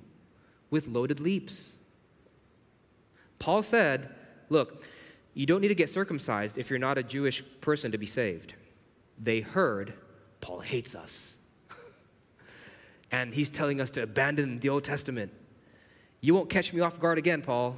with 0.69 0.87
loaded 0.87 1.19
leaps. 1.19 1.73
Paul 3.39 3.63
said, 3.63 4.13
Look, 4.49 4.83
you 5.33 5.45
don't 5.45 5.61
need 5.61 5.69
to 5.69 5.75
get 5.75 5.89
circumcised 5.89 6.57
if 6.57 6.69
you're 6.69 6.79
not 6.79 6.97
a 6.97 7.03
Jewish 7.03 7.43
person 7.61 7.91
to 7.91 7.97
be 7.97 8.05
saved. 8.05 8.53
They 9.19 9.39
heard, 9.41 9.93
Paul 10.41 10.59
hates 10.59 10.95
us. 10.95 11.35
and 13.11 13.33
he's 13.33 13.49
telling 13.49 13.81
us 13.81 13.89
to 13.91 14.03
abandon 14.03 14.59
the 14.59 14.69
Old 14.69 14.83
Testament. 14.83 15.31
You 16.21 16.35
won't 16.35 16.49
catch 16.49 16.71
me 16.71 16.81
off 16.81 16.99
guard 16.99 17.17
again, 17.17 17.41
Paul. 17.41 17.77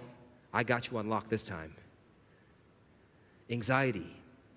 I 0.53 0.63
got 0.63 0.91
you 0.91 0.97
on 0.97 1.07
lock 1.07 1.29
this 1.29 1.45
time. 1.45 1.75
Anxiety, 3.49 4.07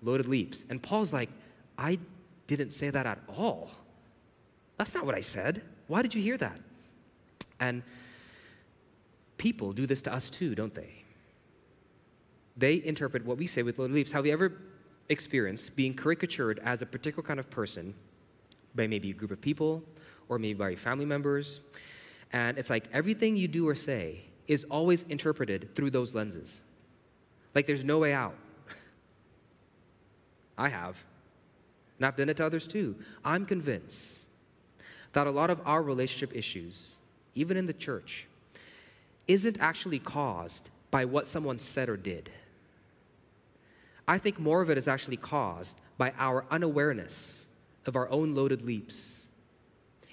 loaded 0.01 0.27
leaps. 0.27 0.65
And 0.69 0.81
Paul's 0.81 1.13
like, 1.13 1.29
I 1.77 1.99
didn't 2.47 2.71
say 2.71 2.89
that 2.89 3.05
at 3.05 3.19
all. 3.27 3.69
That's 4.79 4.95
not 4.95 5.05
what 5.05 5.13
I 5.13 5.19
said. 5.19 5.61
Why 5.87 6.01
did 6.01 6.15
you 6.15 6.21
hear 6.21 6.37
that? 6.37 6.57
And 7.59 7.83
people 9.37 9.73
do 9.73 9.85
this 9.85 10.01
to 10.03 10.13
us 10.13 10.29
too, 10.29 10.55
don't 10.55 10.73
they? 10.73 11.03
They 12.55 12.81
interpret 12.85 13.25
what 13.25 13.37
we 13.37 13.45
say 13.45 13.61
with 13.61 13.77
loaded 13.77 13.93
leaps. 13.93 14.13
Have 14.13 14.25
you 14.25 14.31
ever 14.31 14.53
experienced 15.09 15.75
being 15.75 15.93
caricatured 15.93 16.61
as 16.63 16.81
a 16.81 16.85
particular 16.85 17.27
kind 17.27 17.41
of 17.41 17.49
person 17.49 17.93
by 18.73 18.87
maybe 18.87 19.09
a 19.09 19.13
group 19.13 19.31
of 19.31 19.41
people 19.41 19.83
or 20.29 20.39
maybe 20.39 20.57
by 20.57 20.69
your 20.69 20.79
family 20.79 21.05
members? 21.05 21.59
And 22.31 22.57
it's 22.57 22.69
like 22.69 22.85
everything 22.93 23.35
you 23.35 23.49
do 23.49 23.67
or 23.67 23.75
say 23.75 24.21
is 24.47 24.63
always 24.71 25.03
interpreted 25.09 25.75
through 25.75 25.89
those 25.89 26.15
lenses. 26.15 26.61
Like 27.53 27.67
there's 27.67 27.83
no 27.83 27.97
way 27.97 28.13
out. 28.13 28.35
I 30.57 30.69
have. 30.69 30.95
And 31.97 32.05
I've 32.05 32.15
done 32.15 32.29
it 32.29 32.37
to 32.37 32.45
others 32.45 32.65
too. 32.65 32.95
I'm 33.25 33.45
convinced 33.45 34.27
that 35.13 35.27
a 35.27 35.31
lot 35.31 35.49
of 35.49 35.59
our 35.65 35.81
relationship 35.81 36.35
issues, 36.35 36.97
even 37.35 37.57
in 37.57 37.65
the 37.65 37.73
church, 37.73 38.27
isn't 39.27 39.59
actually 39.59 39.99
caused 39.99 40.69
by 40.91 41.05
what 41.05 41.27
someone 41.27 41.59
said 41.59 41.89
or 41.89 41.97
did. 41.97 42.29
I 44.07 44.17
think 44.17 44.39
more 44.39 44.61
of 44.61 44.69
it 44.69 44.77
is 44.77 44.87
actually 44.87 45.17
caused 45.17 45.75
by 45.97 46.13
our 46.17 46.45
unawareness 46.49 47.45
of 47.85 47.95
our 47.95 48.09
own 48.09 48.33
loaded 48.33 48.63
leaps, 48.63 49.27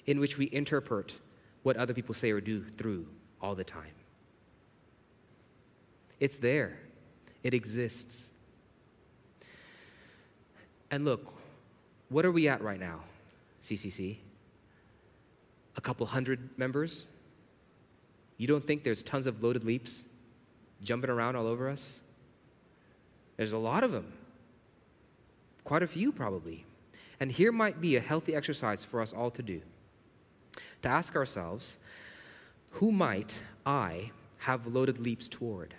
in 0.07 0.21
which 0.21 0.37
we 0.37 0.51
interpret 0.53 1.17
what 1.63 1.77
other 1.77 1.95
people 1.95 2.15
say 2.15 2.31
or 2.31 2.41
do 2.41 2.63
through 2.63 3.07
all 3.41 3.55
the 3.55 3.65
time. 3.65 3.95
It's 6.21 6.37
there, 6.37 6.79
it 7.43 7.55
exists. 7.55 8.29
And 10.91 11.05
look, 11.05 11.33
what 12.09 12.25
are 12.25 12.33
we 12.33 12.49
at 12.49 12.63
right 12.63 12.79
now, 12.79 13.01
CCC? 13.63 14.19
A 15.77 15.81
couple 15.81 16.07
hundred 16.07 16.51
members? 16.59 17.07
You 18.39 18.47
don't 18.47 18.67
think 18.67 18.85
there's 18.85 19.03
tons 19.03 19.27
of 19.27 19.43
loaded 19.43 19.65
leaps 19.65 20.05
jumping 20.83 21.11
around 21.11 21.37
all 21.37 21.47
over 21.47 21.69
us? 21.69 22.01
There's 23.37 23.53
a 23.53 23.59
lot 23.59 23.85
of 23.85 23.93
them. 23.93 24.13
Quite 25.65 25.83
a 25.83 25.87
few, 25.87 26.13
probably. 26.13 26.65
And 27.21 27.31
here 27.31 27.53
might 27.53 27.81
be 27.81 27.97
a 27.97 28.01
healthy 28.01 28.35
exercise 28.35 28.85
for 28.85 29.01
us 29.01 29.13
all 29.13 29.31
to 29.33 29.43
do 29.43 29.61
to 30.83 30.89
ask 30.89 31.17
ourselves, 31.17 31.79
who 32.71 32.93
might 32.93 33.43
I 33.65 34.11
have 34.39 34.67
loaded 34.67 34.99
leaps 34.99 35.29
toward? 35.29 35.75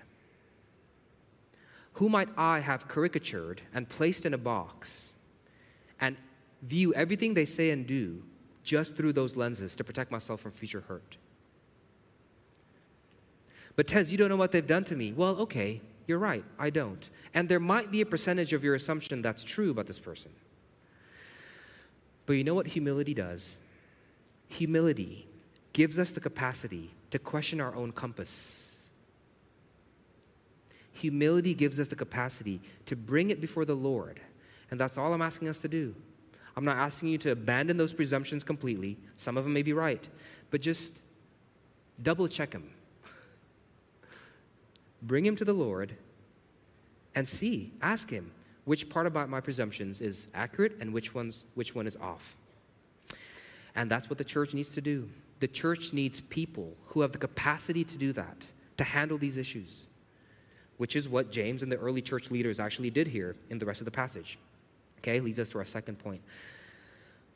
Who 1.93 2.09
might 2.09 2.29
I 2.37 2.59
have 2.59 2.87
caricatured 2.87 3.61
and 3.73 3.87
placed 3.87 4.25
in 4.25 4.33
a 4.33 4.37
box 4.37 5.13
and 5.99 6.17
view 6.63 6.93
everything 6.93 7.33
they 7.33 7.45
say 7.45 7.69
and 7.69 7.87
do 7.87 8.23
just 8.67 8.97
through 8.97 9.13
those 9.13 9.37
lenses 9.37 9.77
to 9.77 9.83
protect 9.85 10.11
myself 10.11 10.41
from 10.41 10.51
future 10.51 10.83
hurt? 10.89 11.15
But 13.77 13.87
Tez, 13.87 14.11
you 14.11 14.17
don't 14.17 14.27
know 14.27 14.35
what 14.35 14.51
they've 14.51 14.67
done 14.67 14.83
to 14.85 14.95
me. 14.95 15.13
Well, 15.13 15.37
okay, 15.37 15.79
you're 16.05 16.19
right, 16.19 16.43
I 16.59 16.69
don't. 16.69 17.09
And 17.33 17.47
there 17.47 17.61
might 17.61 17.91
be 17.91 18.01
a 18.01 18.05
percentage 18.05 18.51
of 18.51 18.65
your 18.65 18.75
assumption 18.75 19.21
that's 19.21 19.45
true 19.45 19.71
about 19.71 19.87
this 19.87 19.99
person. 19.99 20.31
But 22.25 22.33
you 22.33 22.43
know 22.43 22.55
what 22.55 22.67
humility 22.67 23.13
does? 23.13 23.57
Humility 24.49 25.27
gives 25.71 25.97
us 25.97 26.11
the 26.11 26.19
capacity 26.19 26.91
to 27.11 27.19
question 27.19 27.61
our 27.61 27.73
own 27.73 27.93
compass. 27.93 28.75
Humility 30.91 31.53
gives 31.53 31.79
us 31.79 31.87
the 31.87 31.95
capacity 31.95 32.59
to 32.85 32.97
bring 32.97 33.29
it 33.29 33.39
before 33.39 33.63
the 33.63 33.75
Lord. 33.75 34.19
And 34.71 34.79
that's 34.79 34.97
all 34.97 35.13
I'm 35.13 35.21
asking 35.21 35.47
us 35.47 35.59
to 35.59 35.69
do. 35.69 35.95
I'm 36.57 36.65
not 36.65 36.77
asking 36.77 37.09
you 37.09 37.19
to 37.19 37.31
abandon 37.31 37.77
those 37.77 37.93
presumptions 37.93 38.43
completely. 38.43 38.97
Some 39.15 39.37
of 39.37 39.43
them 39.43 39.53
may 39.53 39.61
be 39.61 39.73
right, 39.73 40.09
but 40.49 40.59
just 40.59 41.03
double 42.01 42.27
check 42.27 42.49
them. 42.49 42.67
Bring 45.03 45.23
him 45.23 45.35
to 45.35 45.45
the 45.45 45.53
Lord 45.53 45.95
and 47.13 47.27
see, 47.27 47.71
ask 47.83 48.09
him 48.09 48.31
which 48.65 48.89
part 48.89 49.05
about 49.05 49.29
my 49.29 49.39
presumptions 49.39 50.01
is 50.01 50.29
accurate 50.33 50.77
and 50.79 50.91
which, 50.91 51.13
one's, 51.13 51.45
which 51.53 51.75
one 51.75 51.85
is 51.85 51.95
off. 51.97 52.35
And 53.75 53.89
that's 53.89 54.09
what 54.09 54.17
the 54.17 54.23
church 54.23 54.55
needs 54.55 54.69
to 54.69 54.81
do. 54.81 55.07
The 55.39 55.47
church 55.47 55.93
needs 55.93 56.21
people 56.21 56.73
who 56.87 57.01
have 57.01 57.11
the 57.11 57.19
capacity 57.19 57.83
to 57.83 57.97
do 57.97 58.11
that, 58.13 58.47
to 58.77 58.83
handle 58.83 59.19
these 59.19 59.37
issues, 59.37 59.85
which 60.77 60.95
is 60.95 61.07
what 61.07 61.31
James 61.31 61.61
and 61.61 61.71
the 61.71 61.77
early 61.77 62.01
church 62.01 62.31
leaders 62.31 62.59
actually 62.59 62.89
did 62.89 63.07
here 63.07 63.35
in 63.51 63.59
the 63.59 63.65
rest 63.65 63.79
of 63.79 63.85
the 63.85 63.91
passage. 63.91 64.39
Okay, 64.99 65.19
leads 65.19 65.39
us 65.39 65.49
to 65.49 65.59
our 65.59 65.65
second 65.65 65.99
point. 65.99 66.21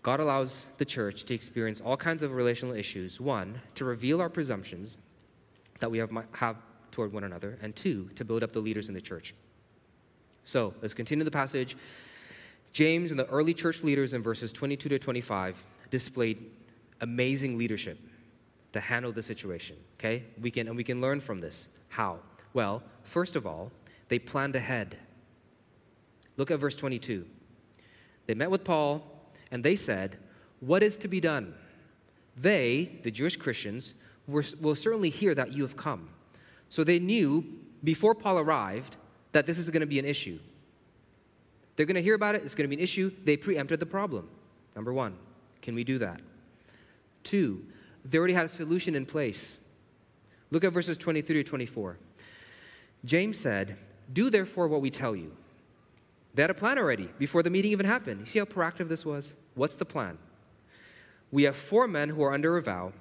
God 0.03 0.19
allows 0.19 0.65
the 0.77 0.85
church 0.85 1.25
to 1.25 1.33
experience 1.35 1.79
all 1.79 1.95
kinds 1.95 2.23
of 2.23 2.31
relational 2.31 2.75
issues. 2.75 3.21
One, 3.21 3.61
to 3.75 3.85
reveal 3.85 4.19
our 4.19 4.29
presumptions 4.29 4.97
that 5.79 5.91
we 5.91 5.99
have, 5.99 6.11
have 6.31 6.57
toward 6.91 7.13
one 7.13 7.23
another, 7.23 7.57
and 7.61 7.75
two, 7.75 8.09
to 8.15 8.25
build 8.25 8.43
up 8.43 8.51
the 8.51 8.59
leaders 8.59 8.87
in 8.87 8.95
the 8.95 9.01
church. 9.01 9.35
So 10.43 10.73
let's 10.81 10.93
continue 10.93 11.23
the 11.23 11.31
passage. 11.31 11.77
James 12.73 13.11
and 13.11 13.19
the 13.19 13.27
early 13.27 13.53
church 13.53 13.83
leaders 13.83 14.13
in 14.13 14.23
verses 14.23 14.51
22 14.51 14.89
to 14.89 14.99
25 14.99 15.61
displayed 15.91 16.49
amazing 17.01 17.57
leadership 17.57 17.99
to 18.73 18.79
handle 18.79 19.11
the 19.11 19.21
situation. 19.21 19.75
Okay? 19.99 20.23
We 20.39 20.49
can, 20.49 20.67
and 20.67 20.75
we 20.75 20.83
can 20.83 21.01
learn 21.01 21.19
from 21.19 21.41
this. 21.41 21.67
How? 21.89 22.19
Well, 22.53 22.81
first 23.03 23.35
of 23.35 23.45
all, 23.45 23.71
they 24.07 24.19
planned 24.19 24.55
ahead. 24.55 24.97
Look 26.37 26.49
at 26.49 26.59
verse 26.59 26.75
22. 26.75 27.25
They 28.31 28.35
met 28.35 28.49
with 28.49 28.63
Paul 28.63 29.03
and 29.51 29.61
they 29.61 29.75
said, 29.75 30.17
What 30.61 30.83
is 30.83 30.95
to 30.99 31.09
be 31.09 31.19
done? 31.19 31.53
They, 32.37 32.99
the 33.03 33.11
Jewish 33.11 33.35
Christians, 33.35 33.93
were, 34.25 34.45
will 34.61 34.73
certainly 34.73 35.09
hear 35.09 35.35
that 35.35 35.51
you 35.51 35.63
have 35.63 35.75
come. 35.75 36.07
So 36.69 36.85
they 36.85 36.97
knew 36.97 37.43
before 37.83 38.15
Paul 38.15 38.39
arrived 38.39 38.95
that 39.33 39.45
this 39.45 39.57
is 39.57 39.69
going 39.69 39.81
to 39.81 39.85
be 39.85 39.99
an 39.99 40.05
issue. 40.05 40.39
They're 41.75 41.85
going 41.85 41.95
to 41.95 42.01
hear 42.01 42.15
about 42.15 42.35
it, 42.35 42.43
it's 42.43 42.55
going 42.55 42.69
to 42.69 42.73
be 42.73 42.81
an 42.81 42.81
issue. 42.81 43.11
They 43.25 43.35
preempted 43.35 43.81
the 43.81 43.85
problem. 43.85 44.29
Number 44.77 44.93
one, 44.93 45.17
can 45.61 45.75
we 45.75 45.83
do 45.83 45.97
that? 45.97 46.21
Two, 47.23 47.65
they 48.05 48.17
already 48.17 48.33
had 48.33 48.45
a 48.45 48.49
solution 48.49 48.95
in 48.95 49.05
place. 49.05 49.59
Look 50.51 50.63
at 50.63 50.71
verses 50.71 50.97
23 50.97 51.43
to 51.43 51.49
24. 51.49 51.97
James 53.03 53.37
said, 53.37 53.75
Do 54.13 54.29
therefore 54.29 54.69
what 54.69 54.79
we 54.79 54.89
tell 54.89 55.17
you. 55.17 55.35
They 56.33 56.43
had 56.43 56.49
a 56.49 56.55
plan 56.55 56.77
already 56.77 57.09
before 57.19 57.43
the 57.43 57.49
meeting 57.49 57.71
even 57.71 57.85
happened. 57.85 58.21
You 58.21 58.25
see 58.25 58.39
how 58.39 58.45
proactive 58.45 58.87
this 58.87 59.05
was? 59.05 59.35
What's 59.55 59.75
the 59.75 59.85
plan? 59.85 60.17
We 61.31 61.43
have 61.43 61.55
four 61.55 61.87
men 61.87 62.09
who 62.09 62.23
are 62.23 62.33
under 62.33 62.57
a 62.57 62.61
vow. 62.61 62.93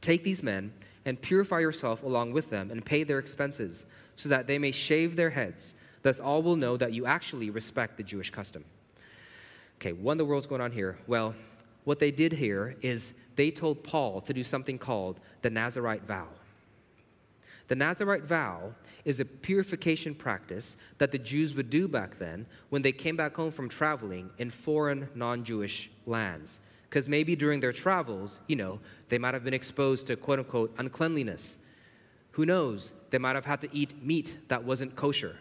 Take 0.00 0.24
these 0.24 0.42
men 0.42 0.72
and 1.04 1.20
purify 1.20 1.60
yourself 1.60 2.02
along 2.02 2.32
with 2.32 2.50
them 2.50 2.70
and 2.70 2.84
pay 2.84 3.04
their 3.04 3.18
expenses, 3.18 3.86
so 4.16 4.28
that 4.28 4.46
they 4.46 4.58
may 4.58 4.70
shave 4.70 5.16
their 5.16 5.30
heads. 5.30 5.74
Thus, 6.02 6.20
all 6.20 6.42
will 6.42 6.56
know 6.56 6.76
that 6.76 6.92
you 6.92 7.06
actually 7.06 7.50
respect 7.50 7.96
the 7.96 8.02
Jewish 8.02 8.30
custom. 8.30 8.64
Okay, 9.78 9.92
what 9.92 10.12
in 10.12 10.18
the 10.18 10.24
world's 10.24 10.46
going 10.46 10.60
on 10.60 10.72
here? 10.72 10.98
Well, 11.06 11.34
what 11.84 11.98
they 11.98 12.10
did 12.10 12.32
here 12.32 12.76
is 12.82 13.14
they 13.36 13.50
told 13.50 13.82
Paul 13.82 14.20
to 14.22 14.34
do 14.34 14.42
something 14.42 14.78
called 14.78 15.20
the 15.42 15.50
Nazarite 15.50 16.04
vow. 16.04 16.28
The 17.70 17.76
Nazarite 17.76 18.24
vow 18.24 18.74
is 19.04 19.20
a 19.20 19.24
purification 19.24 20.12
practice 20.12 20.76
that 20.98 21.12
the 21.12 21.18
Jews 21.18 21.54
would 21.54 21.70
do 21.70 21.86
back 21.86 22.18
then 22.18 22.44
when 22.70 22.82
they 22.82 22.90
came 22.90 23.14
back 23.14 23.36
home 23.36 23.52
from 23.52 23.68
traveling 23.68 24.28
in 24.38 24.50
foreign, 24.50 25.08
non 25.14 25.44
Jewish 25.44 25.88
lands 26.04 26.58
because 26.88 27.08
maybe 27.08 27.36
during 27.36 27.60
their 27.60 27.72
travels, 27.72 28.40
you 28.48 28.56
know, 28.56 28.80
they 29.08 29.18
might 29.18 29.34
have 29.34 29.44
been 29.44 29.54
exposed 29.54 30.08
to 30.08 30.16
quote 30.16 30.40
unquote 30.40 30.74
uncleanliness. 30.78 31.58
Who 32.32 32.44
knows? 32.44 32.92
They 33.10 33.18
might 33.18 33.36
have 33.36 33.46
had 33.46 33.60
to 33.60 33.68
eat 33.72 34.04
meat 34.04 34.36
that 34.48 34.64
wasn't 34.64 34.96
kosher. 34.96 35.36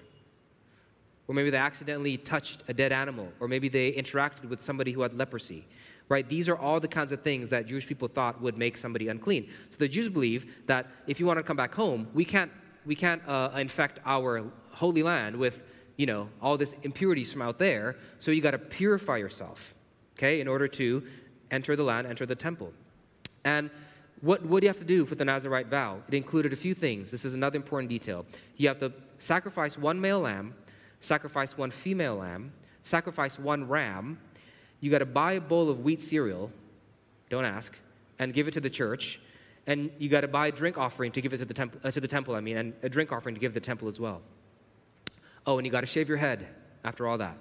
Or 1.27 1.33
maybe 1.33 1.49
they 1.49 1.57
accidentally 1.57 2.17
touched 2.17 2.61
a 2.67 2.75
dead 2.75 2.91
animal, 2.91 3.33
or 3.39 3.47
maybe 3.47 3.69
they 3.69 3.91
interacted 3.93 4.49
with 4.49 4.61
somebody 4.61 4.91
who 4.91 5.01
had 5.01 5.15
leprosy. 5.15 5.65
Right? 6.09 6.27
These 6.27 6.49
are 6.49 6.57
all 6.57 6.79
the 6.79 6.87
kinds 6.87 7.11
of 7.11 7.21
things 7.21 7.49
that 7.49 7.67
Jewish 7.67 7.85
people 7.87 8.07
thought 8.07 8.41
would 8.41 8.57
make 8.57 8.77
somebody 8.77 9.09
unclean. 9.09 9.47
So 9.69 9.77
the 9.77 9.87
Jews 9.87 10.09
believe 10.09 10.65
that 10.65 10.87
if 11.05 11.19
you 11.19 11.27
want 11.27 11.37
to 11.37 11.43
come 11.43 11.55
back 11.55 11.73
home, 11.73 12.07
we 12.13 12.25
can't, 12.25 12.51
we 12.85 12.95
can't 12.95 13.21
uh, 13.27 13.51
infect 13.55 13.99
our 14.05 14.43
holy 14.71 15.03
land 15.03 15.35
with, 15.35 15.63
you 15.97 16.07
know, 16.07 16.27
all 16.41 16.57
this 16.57 16.73
impurities 16.81 17.31
from 17.31 17.43
out 17.43 17.59
there. 17.59 17.95
So 18.17 18.31
you 18.31 18.41
got 18.41 18.51
to 18.51 18.57
purify 18.57 19.17
yourself, 19.17 19.75
okay, 20.17 20.41
in 20.41 20.47
order 20.47 20.67
to 20.67 21.03
enter 21.51 21.75
the 21.75 21.83
land, 21.83 22.07
enter 22.07 22.25
the 22.25 22.35
temple. 22.35 22.73
And 23.43 23.69
what, 24.21 24.43
what 24.45 24.61
do 24.61 24.65
you 24.65 24.69
have 24.69 24.79
to 24.79 24.85
do 24.85 25.05
for 25.05 25.15
the 25.15 25.25
Nazarite 25.25 25.67
vow? 25.67 26.01
It 26.07 26.13
included 26.13 26.53
a 26.53 26.55
few 26.55 26.73
things. 26.73 27.11
This 27.11 27.23
is 27.23 27.33
another 27.33 27.55
important 27.55 27.89
detail. 27.89 28.25
You 28.57 28.67
have 28.67 28.79
to 28.79 28.91
sacrifice 29.19 29.77
one 29.77 30.01
male 30.01 30.19
lamb, 30.19 30.55
sacrifice 31.01 31.57
one 31.57 31.71
female 31.71 32.15
lamb, 32.15 32.51
sacrifice 32.83 33.39
one 33.39 33.67
ram. 33.67 34.19
You 34.79 34.91
got 34.91 34.99
to 34.99 35.05
buy 35.05 35.33
a 35.33 35.41
bowl 35.41 35.69
of 35.69 35.81
wheat 35.81 36.01
cereal, 36.01 36.51
don't 37.29 37.45
ask, 37.45 37.73
and 38.17 38.33
give 38.33 38.47
it 38.47 38.53
to 38.53 38.61
the 38.61 38.69
church. 38.69 39.19
And 39.67 39.91
you 39.99 40.09
got 40.09 40.21
to 40.21 40.27
buy 40.27 40.47
a 40.47 40.51
drink 40.51 40.77
offering 40.77 41.11
to 41.11 41.21
give 41.21 41.33
it 41.33 41.37
to 41.37 41.45
the, 41.45 41.53
temple, 41.53 41.79
uh, 41.83 41.91
to 41.91 41.99
the 41.99 42.07
temple, 42.07 42.35
I 42.35 42.39
mean, 42.39 42.57
and 42.57 42.73
a 42.81 42.89
drink 42.89 43.11
offering 43.11 43.35
to 43.35 43.41
give 43.41 43.53
the 43.53 43.59
temple 43.59 43.87
as 43.87 43.99
well. 43.99 44.21
Oh, 45.45 45.57
and 45.57 45.65
you 45.65 45.71
got 45.71 45.81
to 45.81 45.87
shave 45.87 46.07
your 46.07 46.17
head 46.17 46.47
after 46.83 47.07
all 47.07 47.17
that. 47.17 47.37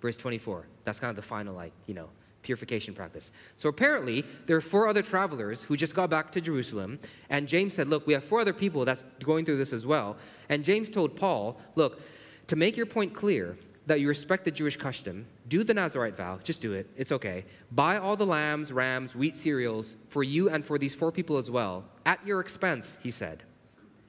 Verse 0.00 0.16
24. 0.16 0.66
That's 0.84 0.98
kind 0.98 1.10
of 1.10 1.16
the 1.16 1.22
final, 1.22 1.54
like, 1.54 1.72
you 1.86 1.94
know, 1.94 2.08
purification 2.42 2.94
practice. 2.94 3.32
So 3.56 3.68
apparently, 3.68 4.24
there 4.46 4.56
are 4.56 4.62
four 4.62 4.88
other 4.88 5.02
travelers 5.02 5.62
who 5.62 5.76
just 5.76 5.94
got 5.94 6.10
back 6.10 6.32
to 6.32 6.40
Jerusalem, 6.40 6.98
and 7.28 7.46
James 7.46 7.74
said, 7.74 7.88
Look, 7.88 8.06
we 8.06 8.12
have 8.14 8.24
four 8.24 8.40
other 8.40 8.52
people 8.52 8.84
that's 8.84 9.04
going 9.22 9.44
through 9.44 9.58
this 9.58 9.72
as 9.72 9.86
well. 9.86 10.16
And 10.48 10.64
James 10.64 10.90
told 10.90 11.16
Paul, 11.16 11.60
Look, 11.76 12.00
to 12.46 12.56
make 12.56 12.76
your 12.76 12.86
point 12.86 13.14
clear 13.14 13.56
that 13.90 14.00
you 14.00 14.08
respect 14.08 14.44
the 14.44 14.50
Jewish 14.50 14.76
custom, 14.76 15.26
do 15.48 15.62
the 15.62 15.74
Nazarite 15.74 16.16
vow, 16.16 16.38
just 16.42 16.60
do 16.60 16.72
it, 16.72 16.88
it's 16.96 17.12
okay. 17.12 17.44
Buy 17.72 17.98
all 17.98 18.16
the 18.16 18.26
lambs, 18.26 18.72
rams, 18.72 19.14
wheat 19.14 19.36
cereals 19.36 19.96
for 20.08 20.22
you 20.22 20.48
and 20.48 20.64
for 20.64 20.78
these 20.78 20.94
four 20.94 21.12
people 21.12 21.36
as 21.36 21.50
well, 21.50 21.84
at 22.06 22.24
your 22.26 22.40
expense, 22.40 22.98
he 23.02 23.10
said, 23.10 23.42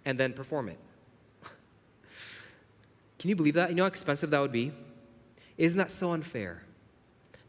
and 0.06 0.20
then 0.20 0.34
perform 0.34 0.70
it. 0.70 0.80
Can 3.20 3.30
you 3.30 3.36
believe 3.36 3.56
that? 3.56 3.70
You 3.70 3.76
know 3.76 3.84
how 3.84 3.88
expensive 3.88 4.30
that 4.30 4.40
would 4.40 4.52
be? 4.52 4.72
Isn't 5.58 5.78
that 5.78 5.92
so 5.92 6.12
unfair? 6.12 6.64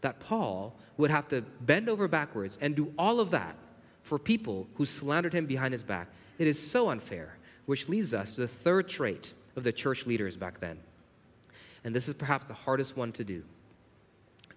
that 0.02 0.20
Paul 0.20 0.76
would 0.98 1.10
have 1.10 1.28
to 1.28 1.40
bend 1.62 1.88
over 1.88 2.06
backwards 2.06 2.58
and 2.60 2.76
do 2.76 2.92
all 2.98 3.18
of 3.18 3.30
that 3.30 3.56
for 4.02 4.18
people 4.18 4.68
who 4.74 4.84
slandered 4.84 5.32
him 5.32 5.46
behind 5.46 5.72
his 5.72 5.82
back. 5.82 6.08
It 6.38 6.46
is 6.46 6.58
so 6.60 6.90
unfair, 6.90 7.38
which 7.66 7.88
leads 7.88 8.12
us 8.12 8.34
to 8.34 8.42
the 8.42 8.48
third 8.48 8.88
trait 8.88 9.32
of 9.56 9.64
the 9.64 9.72
church 9.72 10.06
leaders 10.06 10.36
back 10.36 10.60
then. 10.60 10.78
And 11.84 11.94
this 11.94 12.08
is 12.08 12.14
perhaps 12.14 12.46
the 12.46 12.54
hardest 12.54 12.96
one 12.96 13.12
to 13.12 13.24
do. 13.24 13.42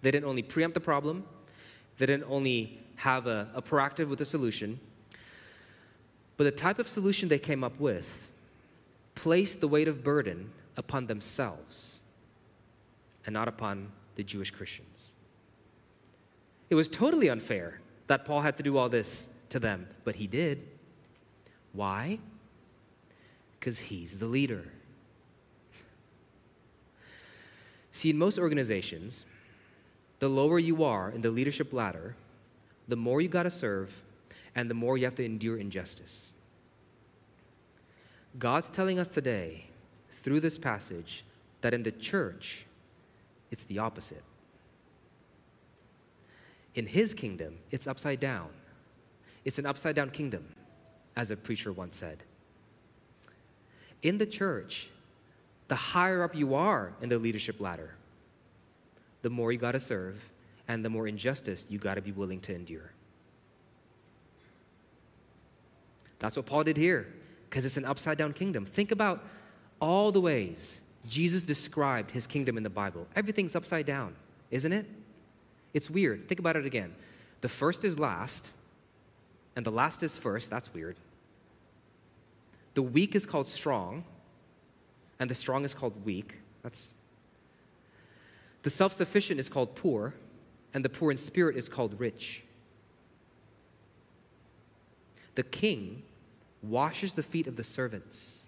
They 0.02 0.12
didn't 0.12 0.28
only 0.28 0.44
preempt 0.44 0.74
the 0.74 0.80
problem, 0.80 1.26
they 1.98 2.06
didn't 2.06 2.26
only 2.30 2.80
have 2.96 3.28
a, 3.28 3.50
a 3.54 3.62
proactive 3.62 4.08
with 4.08 4.22
a 4.22 4.26
solution, 4.26 4.80
but 6.38 6.44
the 6.44 6.52
type 6.52 6.80
of 6.80 6.88
solution 6.88 7.30
they 7.30 7.40
came 7.40 7.64
up 7.64 7.80
with 7.80 8.08
placed 9.16 9.62
the 9.62 9.68
weight 9.68 9.88
of 9.88 10.04
burden 10.04 10.52
upon 10.78 11.08
themselves 11.08 12.02
and 13.26 13.34
not 13.34 13.48
upon 13.48 13.90
the 14.16 14.24
Jewish 14.24 14.52
Christians. 14.52 15.12
It 16.70 16.76
was 16.76 16.88
totally 16.88 17.30
unfair 17.30 17.80
that 18.08 18.26
Paul 18.26 18.42
had 18.42 18.58
to 18.58 18.64
do 18.64 18.78
all 18.78 18.90
this 18.90 19.28
to 19.50 19.60
them, 19.60 19.88
but 20.04 20.16
he 20.16 20.28
did. 20.28 20.68
Why? 21.74 22.20
Because 23.60 23.80
he's 23.80 24.18
the 24.18 24.26
leader. 24.26 24.64
See, 27.96 28.10
in 28.10 28.18
most 28.18 28.38
organizations, 28.38 29.26
the 30.20 30.28
lower 30.28 30.60
you 30.60 30.84
are 30.84 31.12
in 31.12 31.22
the 31.22 31.30
leadership 31.32 31.72
ladder, 31.72 32.14
the 32.90 32.98
more 32.98 33.22
you 33.22 33.30
got 33.30 33.44
to 33.44 33.50
serve 33.50 33.90
and 34.54 34.70
the 34.70 34.74
more 34.74 34.98
you 34.98 35.06
have 35.06 35.16
to 35.16 35.24
endure 35.24 35.56
injustice. 35.56 36.34
God's 38.38 38.68
telling 38.68 39.00
us 39.00 39.08
today 39.08 39.68
through 40.24 40.42
this 40.42 40.58
passage 40.58 41.24
that 41.62 41.74
in 41.74 41.84
the 41.84 41.92
church, 41.94 42.66
it's 43.50 43.64
the 43.64 43.80
opposite. 43.80 44.24
In 46.74 46.86
his 46.86 47.14
kingdom, 47.14 47.56
it's 47.72 47.88
upside 47.88 48.20
down. 48.20 48.50
It's 49.46 49.58
an 49.58 49.66
upside 49.66 49.96
down 49.96 50.10
kingdom, 50.10 50.46
as 51.16 51.32
a 51.32 51.38
preacher 51.38 51.72
once 51.72 51.96
said. 51.96 52.24
In 54.04 54.18
the 54.18 54.26
church, 54.26 54.90
the 55.68 55.76
higher 55.76 56.24
up 56.24 56.36
you 56.36 56.56
are 56.56 56.94
in 57.02 57.10
the 57.10 57.18
leadership 57.18 57.60
ladder, 57.60 57.96
the 59.22 59.30
more 59.30 59.52
you 59.52 59.58
got 59.58 59.72
to 59.72 59.80
serve 59.80 60.22
and 60.68 60.84
the 60.84 60.90
more 60.90 61.08
injustice 61.08 61.66
you 61.70 61.80
got 61.80 61.96
to 61.96 62.02
be 62.02 62.12
willing 62.12 62.40
to 62.42 62.54
endure. 62.54 62.92
That's 66.20 66.36
what 66.36 66.46
Paul 66.46 66.64
did 66.64 66.78
here, 66.78 67.08
because 67.50 67.66
it's 67.66 67.78
an 67.78 67.86
upside 67.86 68.18
down 68.18 68.34
kingdom. 68.34 68.66
Think 68.66 68.92
about 68.92 69.24
all 69.80 70.12
the 70.12 70.22
ways 70.22 70.82
Jesus 71.08 71.44
described 71.44 72.12
his 72.12 72.26
kingdom 72.26 72.58
in 72.58 72.64
the 72.64 72.70
Bible. 72.70 73.06
Everything's 73.16 73.56
upside 73.56 73.86
down, 73.86 74.16
isn't 74.50 74.72
it? 74.72 74.86
It's 75.74 75.90
weird. 75.90 76.28
Think 76.28 76.40
about 76.40 76.56
it 76.56 76.66
again. 76.66 76.96
The 77.42 77.50
first 77.50 77.84
is 77.84 78.00
last, 78.00 78.50
and 79.56 79.66
the 79.66 79.72
last 79.72 80.04
is 80.04 80.18
first. 80.18 80.50
That's 80.50 80.74
weird. 80.74 80.96
The 82.74 82.82
weak 82.82 83.14
is 83.14 83.26
called 83.26 83.48
strong, 83.48 84.04
and 85.20 85.30
the 85.30 85.36
strong 85.36 85.66
is 85.66 85.74
called 85.74 86.06
weak. 86.06 86.36
That's 86.64 86.90
the 88.64 88.70
self 88.70 88.94
sufficient 88.94 89.40
is 89.40 89.48
called 89.48 89.76
poor, 89.76 90.14
and 90.74 90.84
the 90.84 90.90
poor 90.90 91.12
in 91.12 91.18
spirit 91.18 91.56
is 91.56 91.70
called 91.70 92.00
rich. 92.00 92.44
The 95.36 95.44
king 95.44 96.02
washes 96.64 97.14
the 97.14 97.24
feet 97.24 97.46
of 97.46 97.58
the 97.58 97.64
servants, 97.64 98.40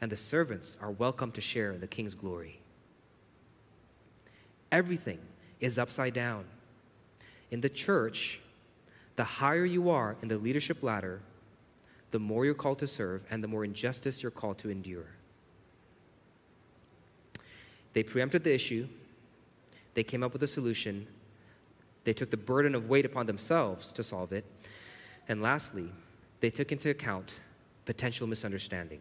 and 0.00 0.12
the 0.12 0.16
servants 0.16 0.76
are 0.82 0.90
welcome 0.90 1.32
to 1.32 1.40
share 1.40 1.72
in 1.72 1.80
the 1.80 1.86
king's 1.86 2.14
glory. 2.14 2.60
Everything 4.70 5.18
is 5.60 5.78
upside 5.78 6.12
down. 6.12 6.44
In 7.50 7.62
the 7.62 7.70
church, 7.70 8.40
the 9.16 9.24
higher 9.24 9.64
you 9.64 9.88
are 9.88 10.16
in 10.20 10.28
the 10.28 10.36
leadership 10.36 10.82
ladder, 10.82 11.20
the 12.10 12.18
more 12.18 12.44
you're 12.44 12.54
called 12.54 12.78
to 12.78 12.86
serve 12.86 13.22
and 13.30 13.42
the 13.42 13.48
more 13.48 13.64
injustice 13.64 14.22
you're 14.22 14.30
called 14.30 14.58
to 14.58 14.70
endure. 14.70 15.06
They 17.92 18.02
preempted 18.02 18.44
the 18.44 18.54
issue, 18.54 18.86
they 19.94 20.04
came 20.04 20.22
up 20.22 20.32
with 20.32 20.42
a 20.42 20.46
solution, 20.46 21.06
they 22.04 22.12
took 22.12 22.30
the 22.30 22.36
burden 22.36 22.74
of 22.74 22.88
weight 22.88 23.04
upon 23.04 23.26
themselves 23.26 23.92
to 23.92 24.02
solve 24.02 24.32
it, 24.32 24.44
and 25.28 25.42
lastly, 25.42 25.90
they 26.40 26.50
took 26.50 26.72
into 26.72 26.90
account 26.90 27.40
potential 27.84 28.26
misunderstanding. 28.26 29.00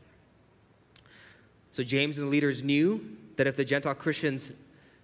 So 1.72 1.84
James 1.84 2.18
and 2.18 2.28
the 2.28 2.32
leaders 2.32 2.64
knew 2.64 3.06
that 3.36 3.46
if 3.46 3.56
the 3.56 3.66
Gentile 3.66 3.94
Christians 3.94 4.52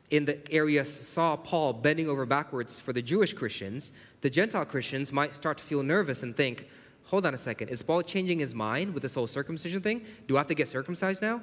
in 0.09 0.25
the 0.25 0.39
area 0.51 0.83
saw 0.83 1.35
Paul 1.35 1.73
bending 1.73 2.09
over 2.09 2.25
backwards 2.25 2.79
for 2.79 2.93
the 2.93 3.01
Jewish 3.01 3.33
Christians, 3.33 3.91
the 4.21 4.29
Gentile 4.29 4.65
Christians 4.65 5.11
might 5.11 5.35
start 5.35 5.57
to 5.59 5.63
feel 5.63 5.83
nervous 5.83 6.23
and 6.23 6.35
think, 6.35 6.67
hold 7.05 7.25
on 7.25 7.33
a 7.33 7.37
second, 7.37 7.69
is 7.69 7.81
Paul 7.83 8.01
changing 8.01 8.39
his 8.39 8.53
mind 8.55 8.93
with 8.93 9.03
this 9.03 9.15
whole 9.15 9.27
circumcision 9.27 9.81
thing? 9.81 10.03
Do 10.27 10.35
I 10.37 10.39
have 10.39 10.47
to 10.47 10.55
get 10.55 10.67
circumcised 10.67 11.21
now? 11.21 11.41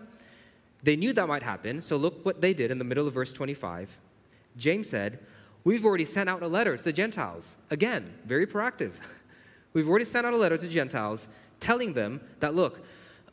They 0.83 0.97
knew 0.97 1.13
that 1.13 1.29
might 1.29 1.43
happen, 1.43 1.83
so 1.83 1.97
look 1.97 2.25
what 2.25 2.41
they 2.41 2.55
did 2.55 2.71
in 2.71 2.79
the 2.79 2.85
middle 2.85 3.07
of 3.07 3.15
verse 3.15 3.33
25. 3.33 3.91
James 4.57 4.89
said, 4.89 5.19
We've 5.63 5.85
already 5.85 6.07
sent 6.07 6.29
out 6.29 6.43
a 6.43 6.49
letter 6.49 6.77
to 6.77 6.83
the 6.83 6.93
Gentiles. 6.93 7.57
Again, 7.71 8.15
very 8.25 8.47
proactive. 8.47 8.93
We've 9.75 9.89
already 9.89 10.07
sent 10.07 10.27
out 10.27 10.33
a 10.33 10.37
letter 10.37 10.57
to 10.57 10.69
Gentiles 10.69 11.29
telling 11.61 11.93
them 11.93 12.21
that, 12.41 12.55
look, 12.55 12.81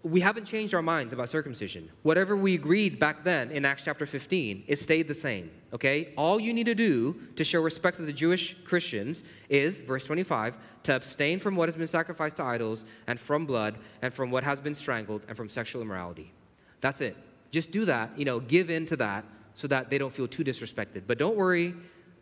we 0.03 0.21
haven't 0.21 0.45
changed 0.45 0.73
our 0.73 0.81
minds 0.81 1.11
about 1.11 1.29
circumcision. 1.29 1.89
Whatever 2.03 2.37
we 2.37 2.53
agreed 2.55 2.99
back 2.99 3.23
then 3.23 3.51
in 3.51 3.65
Acts 3.65 3.83
chapter 3.83 4.05
15, 4.05 4.63
it 4.67 4.79
stayed 4.79 5.07
the 5.07 5.15
same. 5.15 5.51
Okay? 5.73 6.13
All 6.15 6.39
you 6.39 6.53
need 6.53 6.65
to 6.65 6.75
do 6.75 7.15
to 7.35 7.43
show 7.43 7.61
respect 7.61 7.97
to 7.97 8.05
the 8.05 8.13
Jewish 8.13 8.55
Christians 8.63 9.23
is, 9.49 9.81
verse 9.81 10.05
25, 10.05 10.55
to 10.83 10.95
abstain 10.95 11.39
from 11.39 11.55
what 11.55 11.67
has 11.67 11.75
been 11.75 11.87
sacrificed 11.87 12.37
to 12.37 12.43
idols, 12.43 12.85
and 13.07 13.19
from 13.19 13.45
blood, 13.45 13.77
and 14.01 14.13
from 14.13 14.31
what 14.31 14.43
has 14.43 14.59
been 14.59 14.75
strangled, 14.75 15.23
and 15.27 15.35
from 15.35 15.49
sexual 15.49 15.81
immorality. 15.81 16.31
That's 16.79 17.01
it. 17.01 17.17
Just 17.51 17.71
do 17.71 17.85
that, 17.85 18.17
you 18.17 18.25
know, 18.25 18.39
give 18.39 18.69
in 18.69 18.85
to 18.87 18.95
that 18.97 19.25
so 19.55 19.67
that 19.67 19.89
they 19.89 19.97
don't 19.97 20.13
feel 20.13 20.27
too 20.27 20.43
disrespected. 20.43 21.03
But 21.07 21.17
don't 21.17 21.35
worry, 21.35 21.73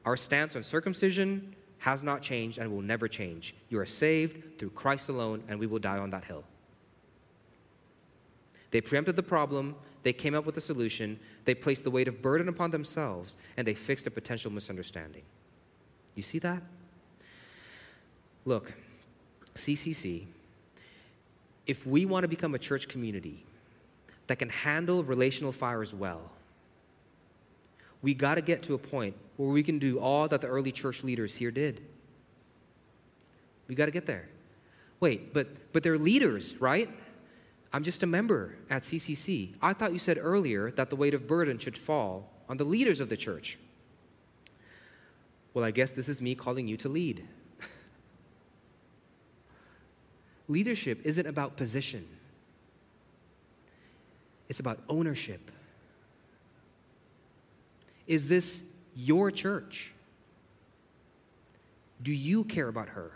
our 0.06 0.16
stance 0.16 0.56
on 0.56 0.64
circumcision 0.64 1.56
has 1.80 2.02
not 2.02 2.22
changed 2.22 2.58
and 2.58 2.72
will 2.72 2.82
never 2.82 3.08
change. 3.08 3.54
You 3.70 3.80
are 3.80 3.86
saved 3.86 4.58
through 4.58 4.70
Christ 4.72 5.10
alone, 5.10 5.44
and 5.50 5.60
we 5.60 5.68
will 5.68 5.80
die 5.80 5.98
on 5.98 6.10
that 6.12 6.24
hill. 6.24 6.44
They 8.72 8.82
preempted 8.82 9.16
the 9.16 9.24
problem, 9.24 9.76
they 10.04 10.14
came 10.14 10.36
up 10.36 10.46
with 10.46 10.58
a 10.58 10.62
solution, 10.62 11.20
they 11.46 11.56
placed 11.56 11.84
the 11.84 11.92
weight 11.92 12.08
of 12.08 12.22
burden 12.22 12.48
upon 12.50 12.72
themselves, 12.72 13.38
and 13.58 13.68
they 13.68 13.74
fixed 13.74 14.06
a 14.08 14.12
potential 14.12 14.52
misunderstanding. 14.52 15.24
You 16.16 16.24
see 16.24 16.40
that? 16.40 16.62
Look, 18.46 18.72
CCC, 19.56 20.26
if 21.66 21.86
we 21.86 22.06
want 22.06 22.24
to 22.24 22.28
become 22.28 22.54
a 22.56 22.60
church 22.60 22.88
community 22.88 23.44
that 24.28 24.38
can 24.38 24.50
handle 24.50 25.04
relational 25.04 25.52
fires 25.52 25.94
well, 25.94 26.22
we 28.02 28.14
got 28.14 28.36
to 28.36 28.42
get 28.42 28.62
to 28.64 28.76
a 28.76 28.78
point 28.78 29.16
where 29.38 29.50
we 29.50 29.64
can 29.64 29.80
do 29.80 30.00
all 30.00 30.28
that 30.28 30.42
the 30.42 30.48
early 30.48 30.72
church 30.72 31.04
leaders 31.04 31.36
here 31.36 31.52
did. 31.52 31.82
We 33.68 33.74
got 33.74 33.86
to 33.86 33.92
get 33.92 34.06
there. 34.06 34.28
Wait, 35.00 35.34
but 35.34 35.48
but 35.74 35.84
they're 35.84 35.98
leaders, 35.98 36.56
right? 36.62 36.90
I'm 37.76 37.84
just 37.84 38.04
a 38.04 38.08
member 38.08 38.56
at 38.70 38.84
CCC. 38.84 39.54
I 39.62 39.74
thought 39.74 39.92
you 39.92 40.00
said 40.00 40.18
earlier 40.18 40.72
that 40.72 40.90
the 40.90 40.96
weight 40.96 41.14
of 41.14 41.28
burden 41.28 41.58
should 41.58 41.78
fall 41.78 42.32
on 42.48 42.56
the 42.56 42.64
leaders 42.64 43.02
of 43.02 43.10
the 43.10 43.18
church. 43.18 43.60
Well, 45.54 45.66
I 45.66 45.72
guess 45.72 45.92
this 45.92 46.08
is 46.08 46.22
me 46.22 46.36
calling 46.36 46.70
you 46.70 46.78
to 46.78 46.88
lead. 46.88 47.28
Leadership 50.48 51.02
isn't 51.04 51.28
about 51.28 51.58
position, 51.58 52.08
it's 54.48 54.62
about 54.62 54.80
ownership. 54.88 55.52
Is 58.08 58.30
this 58.30 58.64
your 58.96 59.32
church? 59.32 59.92
Do 62.02 62.14
you 62.14 62.46
care 62.46 62.70
about 62.70 62.88
her? 62.88 63.12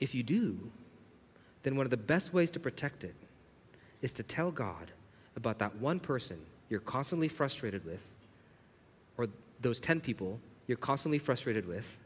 If 0.00 0.14
you 0.14 0.22
do, 0.22 0.70
then 1.66 1.74
one 1.74 1.84
of 1.84 1.90
the 1.90 1.96
best 1.96 2.32
ways 2.32 2.48
to 2.48 2.60
protect 2.60 3.02
it 3.02 3.16
is 4.00 4.12
to 4.12 4.22
tell 4.22 4.52
God 4.52 4.92
about 5.34 5.58
that 5.58 5.74
one 5.78 5.98
person 5.98 6.38
you're 6.68 6.78
constantly 6.78 7.26
frustrated 7.26 7.84
with, 7.84 7.98
or 9.18 9.26
those 9.60 9.80
10 9.80 10.00
people 10.00 10.38
you're 10.68 10.76
constantly 10.76 11.18
frustrated 11.18 11.66
with, 11.66 11.98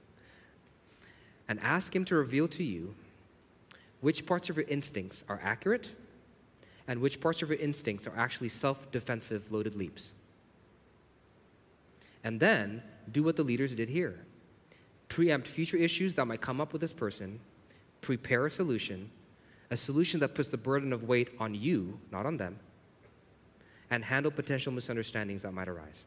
and 1.47 1.61
ask 1.61 1.95
Him 1.95 2.07
to 2.07 2.15
reveal 2.15 2.49
to 2.49 2.65
you 2.65 2.95
which 4.01 4.25
parts 4.25 4.49
of 4.49 4.57
your 4.57 4.65
instincts 4.67 5.25
are 5.29 5.39
accurate 5.45 5.91
and 6.89 6.99
which 6.99 7.21
parts 7.21 7.43
of 7.43 7.51
your 7.51 7.59
instincts 7.59 8.07
are 8.07 8.17
actually 8.17 8.49
self 8.49 8.91
defensive 8.91 9.53
loaded 9.53 9.75
leaps. 9.75 10.15
And 12.25 12.41
then 12.41 12.83
do 13.13 13.23
what 13.23 13.37
the 13.37 13.43
leaders 13.43 13.75
did 13.75 13.91
here. 13.91 14.21
Preempt 15.09 15.47
future 15.47 15.77
issues 15.77 16.15
that 16.15 16.25
might 16.25 16.41
come 16.41 16.63
up 16.63 16.73
with 16.73 16.81
this 16.81 16.95
person, 16.95 17.39
prepare 18.01 18.47
a 18.47 18.51
solution, 18.51 19.11
a 19.71 19.77
solution 19.77 20.21
that 20.21 20.35
puts 20.35 20.49
the 20.49 20.57
burden 20.57 20.93
of 20.93 21.05
weight 21.05 21.31
on 21.39 21.55
you, 21.55 21.99
not 22.11 22.27
on 22.27 22.37
them, 22.37 22.59
and 23.91 24.05
handle 24.05 24.31
potential 24.31 24.73
misunderstandings 24.73 25.43
that 25.43 25.53
might 25.53 25.69
arise. 25.69 26.05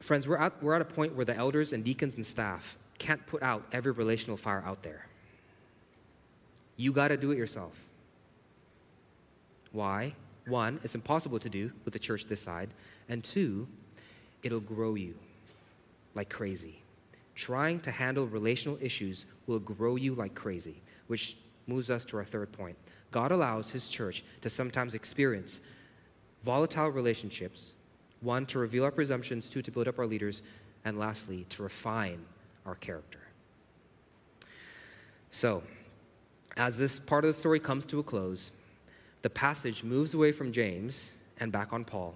Friends, 0.00 0.28
we're 0.28 0.36
at, 0.36 0.62
we're 0.62 0.74
at 0.74 0.82
a 0.82 0.84
point 0.84 1.14
where 1.14 1.24
the 1.24 1.36
elders 1.36 1.72
and 1.72 1.84
deacons 1.84 2.16
and 2.16 2.26
staff 2.26 2.76
can't 2.98 3.24
put 3.26 3.42
out 3.42 3.64
every 3.72 3.92
relational 3.92 4.36
fire 4.36 4.62
out 4.66 4.82
there. 4.82 5.06
You 6.76 6.92
got 6.92 7.08
to 7.08 7.16
do 7.16 7.30
it 7.30 7.38
yourself. 7.38 7.72
Why? 9.72 10.12
One, 10.46 10.78
it's 10.84 10.94
impossible 10.94 11.38
to 11.38 11.48
do 11.48 11.70
with 11.84 11.94
a 11.94 11.98
church 11.98 12.26
this 12.26 12.40
side. 12.40 12.68
And 13.08 13.24
two, 13.24 13.66
it'll 14.42 14.60
grow 14.60 14.94
you 14.94 15.14
like 16.14 16.28
crazy 16.28 16.83
trying 17.34 17.80
to 17.80 17.90
handle 17.90 18.26
relational 18.26 18.78
issues 18.80 19.26
will 19.46 19.58
grow 19.58 19.96
you 19.96 20.14
like 20.14 20.34
crazy, 20.34 20.80
which 21.06 21.36
moves 21.66 21.90
us 21.90 22.04
to 22.06 22.16
our 22.16 22.24
third 22.24 22.52
point. 22.52 22.76
God 23.10 23.32
allows 23.32 23.70
his 23.70 23.88
church 23.88 24.24
to 24.42 24.50
sometimes 24.50 24.94
experience 24.94 25.60
volatile 26.44 26.88
relationships, 26.88 27.72
one, 28.20 28.46
to 28.46 28.58
reveal 28.58 28.84
our 28.84 28.90
presumptions, 28.90 29.48
two, 29.48 29.62
to 29.62 29.70
build 29.70 29.88
up 29.88 29.98
our 29.98 30.06
leaders, 30.06 30.42
and 30.84 30.98
lastly, 30.98 31.46
to 31.50 31.62
refine 31.62 32.24
our 32.66 32.74
character. 32.76 33.20
So, 35.30 35.62
as 36.56 36.76
this 36.76 36.98
part 36.98 37.24
of 37.24 37.34
the 37.34 37.38
story 37.38 37.58
comes 37.58 37.86
to 37.86 37.98
a 37.98 38.02
close, 38.02 38.50
the 39.22 39.30
passage 39.30 39.82
moves 39.82 40.14
away 40.14 40.32
from 40.32 40.52
James 40.52 41.12
and 41.38 41.50
back 41.50 41.72
on 41.72 41.84
Paul. 41.84 42.14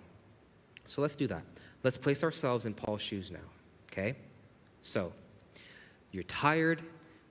So 0.86 1.02
let's 1.02 1.16
do 1.16 1.26
that. 1.26 1.42
Let's 1.82 1.96
place 1.96 2.22
ourselves 2.22 2.66
in 2.66 2.74
Paul's 2.74 3.02
shoes 3.02 3.30
now, 3.30 3.38
okay? 3.90 4.14
So, 4.88 5.12
you're 6.12 6.22
tired, 6.22 6.82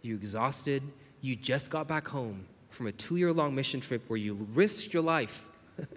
you're 0.04 0.16
exhausted, 0.16 0.84
you 1.22 1.36
just 1.36 1.72
got 1.72 1.88
back 1.88 2.08
home 2.08 2.46
from 2.70 2.86
a 2.86 2.92
two 2.92 3.16
year 3.16 3.34
long 3.34 3.56
mission 3.56 3.80
trip 3.80 4.04
where 4.08 4.18
you 4.18 4.36
risked 4.54 4.94
your 4.94 5.02
life 5.02 5.48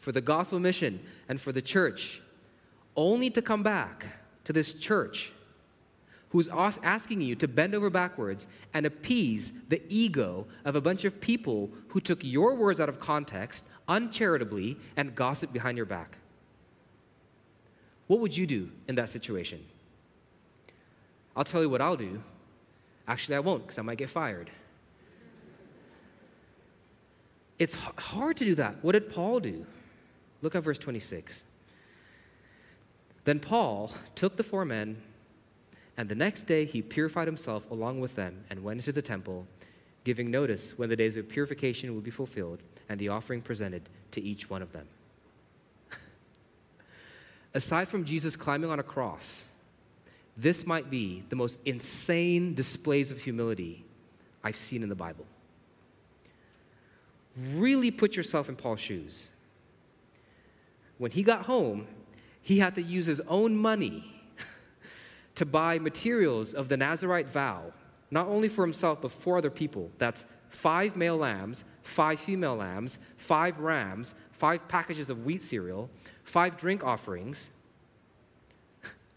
for 0.00 0.10
the 0.10 0.20
gospel 0.20 0.58
mission 0.58 0.98
and 1.28 1.40
for 1.40 1.52
the 1.52 1.62
church, 1.62 2.20
only 2.96 3.30
to 3.30 3.40
come 3.40 3.62
back 3.62 4.06
to 4.42 4.52
this 4.52 4.72
church 4.72 5.30
who's 6.30 6.48
asking 6.48 7.20
you 7.20 7.36
to 7.36 7.46
bend 7.46 7.76
over 7.76 7.90
backwards 7.90 8.48
and 8.74 8.84
appease 8.84 9.52
the 9.68 9.80
ego 9.88 10.44
of 10.64 10.74
a 10.74 10.80
bunch 10.80 11.04
of 11.04 11.20
people 11.20 11.70
who 11.86 12.00
took 12.00 12.24
your 12.24 12.56
words 12.56 12.80
out 12.80 12.88
of 12.88 12.98
context 12.98 13.62
uncharitably 13.86 14.76
and 14.96 15.14
gossiped 15.14 15.52
behind 15.52 15.76
your 15.76 15.86
back. 15.86 16.18
What 18.08 18.18
would 18.18 18.36
you 18.36 18.48
do 18.48 18.68
in 18.88 18.96
that 18.96 19.10
situation? 19.10 19.64
I'll 21.36 21.44
tell 21.44 21.62
you 21.62 21.68
what 21.68 21.80
I'll 21.80 21.96
do. 21.96 22.22
Actually, 23.06 23.36
I 23.36 23.40
won't 23.40 23.62
because 23.62 23.78
I 23.78 23.82
might 23.82 23.98
get 23.98 24.10
fired. 24.10 24.50
It's 27.58 27.74
hard 27.74 28.36
to 28.38 28.44
do 28.44 28.54
that. 28.56 28.82
What 28.82 28.92
did 28.92 29.10
Paul 29.10 29.40
do? 29.40 29.64
Look 30.42 30.54
at 30.54 30.62
verse 30.62 30.78
26. 30.78 31.44
Then 33.24 33.40
Paul 33.40 33.92
took 34.14 34.36
the 34.36 34.42
four 34.42 34.64
men, 34.64 35.00
and 35.96 36.08
the 36.08 36.14
next 36.14 36.42
day 36.42 36.64
he 36.64 36.82
purified 36.82 37.26
himself 37.26 37.70
along 37.70 38.00
with 38.00 38.14
them 38.16 38.44
and 38.50 38.62
went 38.62 38.80
into 38.80 38.92
the 38.92 39.02
temple, 39.02 39.46
giving 40.04 40.30
notice 40.30 40.74
when 40.76 40.88
the 40.88 40.96
days 40.96 41.16
of 41.16 41.28
purification 41.28 41.94
would 41.94 42.04
be 42.04 42.10
fulfilled 42.10 42.60
and 42.88 43.00
the 43.00 43.08
offering 43.08 43.40
presented 43.40 43.88
to 44.10 44.20
each 44.20 44.50
one 44.50 44.60
of 44.60 44.72
them. 44.72 44.86
Aside 47.54 47.88
from 47.88 48.04
Jesus 48.04 48.36
climbing 48.36 48.70
on 48.70 48.78
a 48.78 48.82
cross, 48.82 49.46
this 50.36 50.66
might 50.66 50.90
be 50.90 51.24
the 51.28 51.36
most 51.36 51.58
insane 51.64 52.54
displays 52.54 53.10
of 53.10 53.22
humility 53.22 53.84
I've 54.42 54.56
seen 54.56 54.82
in 54.82 54.88
the 54.88 54.94
Bible. 54.94 55.26
Really 57.54 57.90
put 57.90 58.16
yourself 58.16 58.48
in 58.48 58.56
Paul's 58.56 58.80
shoes. 58.80 59.30
When 60.98 61.10
he 61.10 61.22
got 61.22 61.42
home, 61.42 61.86
he 62.42 62.58
had 62.58 62.74
to 62.74 62.82
use 62.82 63.06
his 63.06 63.20
own 63.26 63.56
money 63.56 64.04
to 65.34 65.46
buy 65.46 65.78
materials 65.78 66.54
of 66.54 66.68
the 66.68 66.76
Nazarite 66.76 67.28
vow, 67.28 67.72
not 68.10 68.26
only 68.28 68.48
for 68.48 68.62
himself, 68.62 69.00
but 69.00 69.10
for 69.10 69.38
other 69.38 69.50
people. 69.50 69.90
That's 69.98 70.24
five 70.48 70.96
male 70.96 71.16
lambs, 71.16 71.64
five 71.82 72.20
female 72.20 72.56
lambs, 72.56 72.98
five 73.16 73.58
rams, 73.58 74.14
five 74.32 74.66
packages 74.68 75.10
of 75.10 75.24
wheat 75.24 75.42
cereal, 75.42 75.90
five 76.22 76.56
drink 76.56 76.84
offerings. 76.84 77.50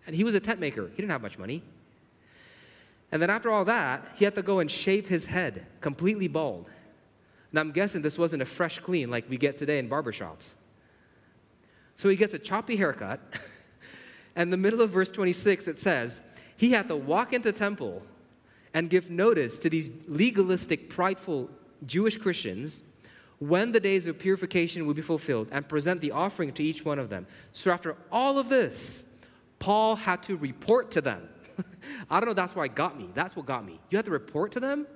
And 0.07 0.15
he 0.15 0.23
was 0.23 0.33
a 0.33 0.39
tent 0.39 0.59
maker, 0.59 0.87
he 0.87 0.95
didn't 0.95 1.11
have 1.11 1.21
much 1.21 1.37
money. 1.37 1.61
And 3.11 3.21
then 3.21 3.29
after 3.29 3.51
all 3.51 3.65
that, 3.65 4.05
he 4.15 4.25
had 4.25 4.35
to 4.35 4.41
go 4.41 4.59
and 4.59 4.69
shave 4.69 5.07
his 5.07 5.25
head 5.25 5.65
completely 5.79 6.27
bald. 6.27 6.67
And 7.51 7.59
I'm 7.59 7.71
guessing 7.71 8.01
this 8.01 8.17
wasn't 8.17 8.41
a 8.41 8.45
fresh 8.45 8.79
clean 8.79 9.09
like 9.09 9.29
we 9.29 9.37
get 9.37 9.57
today 9.57 9.79
in 9.79 9.89
barbershops. 9.89 10.53
So 11.95 12.09
he 12.09 12.15
gets 12.15 12.33
a 12.33 12.39
choppy 12.39 12.75
haircut. 12.75 13.19
and 14.35 14.51
the 14.51 14.57
middle 14.57 14.81
of 14.81 14.89
verse 14.89 15.11
26, 15.11 15.67
it 15.67 15.79
says, 15.79 16.19
he 16.57 16.71
had 16.71 16.87
to 16.89 16.95
walk 16.95 17.33
into 17.33 17.51
temple 17.51 18.01
and 18.73 18.89
give 18.89 19.09
notice 19.09 19.57
to 19.59 19.69
these 19.69 19.89
legalistic, 20.07 20.89
prideful 20.89 21.49
Jewish 21.85 22.17
Christians 22.17 22.81
when 23.39 23.71
the 23.71 23.79
days 23.79 24.07
of 24.07 24.17
purification 24.17 24.85
would 24.85 24.95
be 24.95 25.01
fulfilled 25.01 25.47
and 25.51 25.67
present 25.67 26.01
the 26.01 26.11
offering 26.11 26.51
to 26.53 26.63
each 26.63 26.83
one 26.83 26.99
of 26.99 27.09
them. 27.09 27.25
So 27.53 27.71
after 27.71 27.95
all 28.11 28.39
of 28.39 28.49
this, 28.49 29.05
Paul 29.59 29.95
had 29.95 30.23
to 30.23 30.37
report 30.37 30.91
to 30.91 31.01
them. 31.01 31.27
I 32.09 32.19
don't 32.19 32.27
know, 32.27 32.33
that's 32.33 32.55
why 32.55 32.67
got 32.67 32.97
me. 32.97 33.09
That's 33.13 33.35
what 33.35 33.45
got 33.45 33.65
me. 33.65 33.79
You 33.89 33.97
have 33.97 34.05
to 34.05 34.11
report 34.11 34.51
to 34.53 34.59
them? 34.59 34.87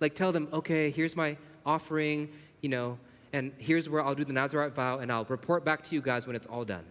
Like 0.00 0.14
tell 0.14 0.32
them, 0.32 0.48
okay, 0.52 0.90
here's 0.90 1.16
my 1.16 1.36
offering, 1.64 2.30
you 2.60 2.68
know, 2.68 2.98
and 3.32 3.52
here's 3.58 3.88
where 3.88 4.02
I'll 4.02 4.14
do 4.14 4.24
the 4.24 4.32
Nazarite 4.32 4.74
vow, 4.74 4.98
and 4.98 5.10
I'll 5.12 5.24
report 5.24 5.64
back 5.64 5.82
to 5.84 5.94
you 5.94 6.00
guys 6.00 6.26
when 6.26 6.36
it's 6.36 6.46
all 6.46 6.64
done. 6.64 6.84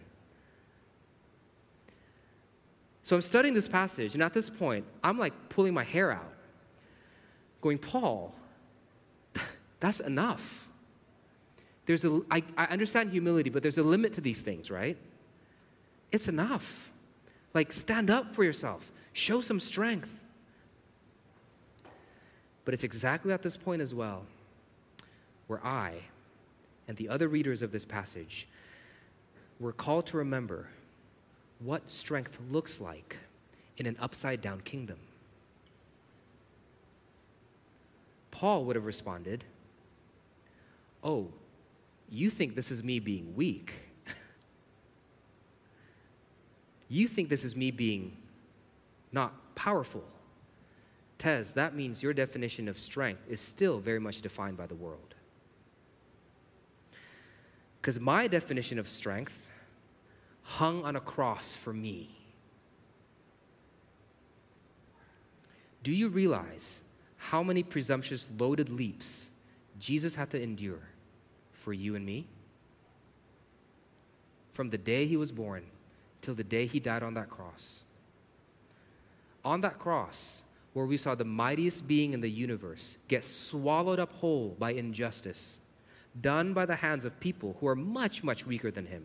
So 3.02 3.14
I'm 3.16 3.22
studying 3.22 3.54
this 3.54 3.68
passage, 3.68 4.14
and 4.14 4.22
at 4.22 4.32
this 4.32 4.50
point, 4.50 4.84
I'm 5.02 5.18
like 5.18 5.32
pulling 5.48 5.72
my 5.72 5.84
hair 5.84 6.10
out, 6.10 6.32
going, 7.60 7.78
Paul, 7.78 8.34
that's 9.80 10.00
enough. 10.00 10.68
There's 11.86 12.04
a, 12.04 12.20
I, 12.30 12.42
I 12.56 12.64
understand 12.66 13.10
humility, 13.10 13.48
but 13.48 13.62
there's 13.62 13.78
a 13.78 13.82
limit 13.82 14.12
to 14.14 14.20
these 14.20 14.40
things, 14.40 14.70
right? 14.70 14.96
It's 16.12 16.28
enough. 16.28 16.90
Like, 17.54 17.72
stand 17.72 18.10
up 18.10 18.34
for 18.34 18.44
yourself, 18.44 18.92
show 19.12 19.40
some 19.40 19.60
strength. 19.60 20.12
But 22.64 22.74
it's 22.74 22.84
exactly 22.84 23.32
at 23.32 23.42
this 23.42 23.56
point 23.56 23.80
as 23.80 23.94
well 23.94 24.24
where 25.46 25.64
I 25.64 25.94
and 26.88 26.96
the 26.96 27.08
other 27.08 27.28
readers 27.28 27.62
of 27.62 27.72
this 27.72 27.84
passage 27.84 28.48
were 29.58 29.72
called 29.72 30.06
to 30.06 30.16
remember 30.16 30.68
what 31.60 31.88
strength 31.90 32.38
looks 32.50 32.80
like 32.80 33.16
in 33.78 33.86
an 33.86 33.96
upside 34.00 34.40
down 34.40 34.60
kingdom. 34.60 34.98
Paul 38.30 38.64
would 38.66 38.76
have 38.76 38.84
responded, 38.84 39.44
Oh, 41.02 41.28
you 42.10 42.28
think 42.28 42.54
this 42.54 42.70
is 42.70 42.82
me 42.82 42.98
being 42.98 43.34
weak? 43.34 43.72
You 46.88 47.08
think 47.08 47.28
this 47.28 47.44
is 47.44 47.56
me 47.56 47.70
being 47.70 48.16
not 49.12 49.54
powerful? 49.54 50.04
Tez, 51.18 51.52
that 51.52 51.74
means 51.74 52.02
your 52.02 52.12
definition 52.12 52.68
of 52.68 52.78
strength 52.78 53.22
is 53.28 53.40
still 53.40 53.78
very 53.78 53.98
much 53.98 54.20
defined 54.20 54.56
by 54.56 54.66
the 54.66 54.74
world. 54.74 55.14
Because 57.80 57.98
my 57.98 58.28
definition 58.28 58.78
of 58.78 58.88
strength 58.88 59.34
hung 60.42 60.84
on 60.84 60.96
a 60.96 61.00
cross 61.00 61.54
for 61.54 61.72
me. 61.72 62.10
Do 65.82 65.92
you 65.92 66.08
realize 66.08 66.82
how 67.16 67.42
many 67.42 67.62
presumptuous 67.62 68.26
loaded 68.38 68.68
leaps 68.68 69.30
Jesus 69.78 70.14
had 70.14 70.30
to 70.30 70.40
endure 70.40 70.82
for 71.52 71.72
you 71.72 71.96
and 71.96 72.04
me? 72.04 72.26
From 74.52 74.70
the 74.70 74.78
day 74.78 75.06
he 75.06 75.16
was 75.16 75.32
born 75.32 75.64
till 76.26 76.34
the 76.34 76.42
day 76.42 76.66
he 76.66 76.80
died 76.80 77.04
on 77.04 77.14
that 77.14 77.30
cross. 77.30 77.84
On 79.44 79.60
that 79.60 79.78
cross, 79.78 80.42
where 80.72 80.84
we 80.84 80.96
saw 80.96 81.14
the 81.14 81.24
mightiest 81.24 81.86
being 81.86 82.14
in 82.14 82.20
the 82.20 82.28
universe 82.28 82.98
get 83.06 83.24
swallowed 83.24 84.00
up 84.00 84.10
whole 84.14 84.56
by 84.58 84.72
injustice 84.72 85.60
done 86.20 86.52
by 86.52 86.66
the 86.66 86.74
hands 86.74 87.04
of 87.04 87.20
people 87.20 87.56
who 87.60 87.68
are 87.68 87.76
much, 87.76 88.24
much 88.24 88.44
weaker 88.44 88.72
than 88.72 88.86
him. 88.86 89.04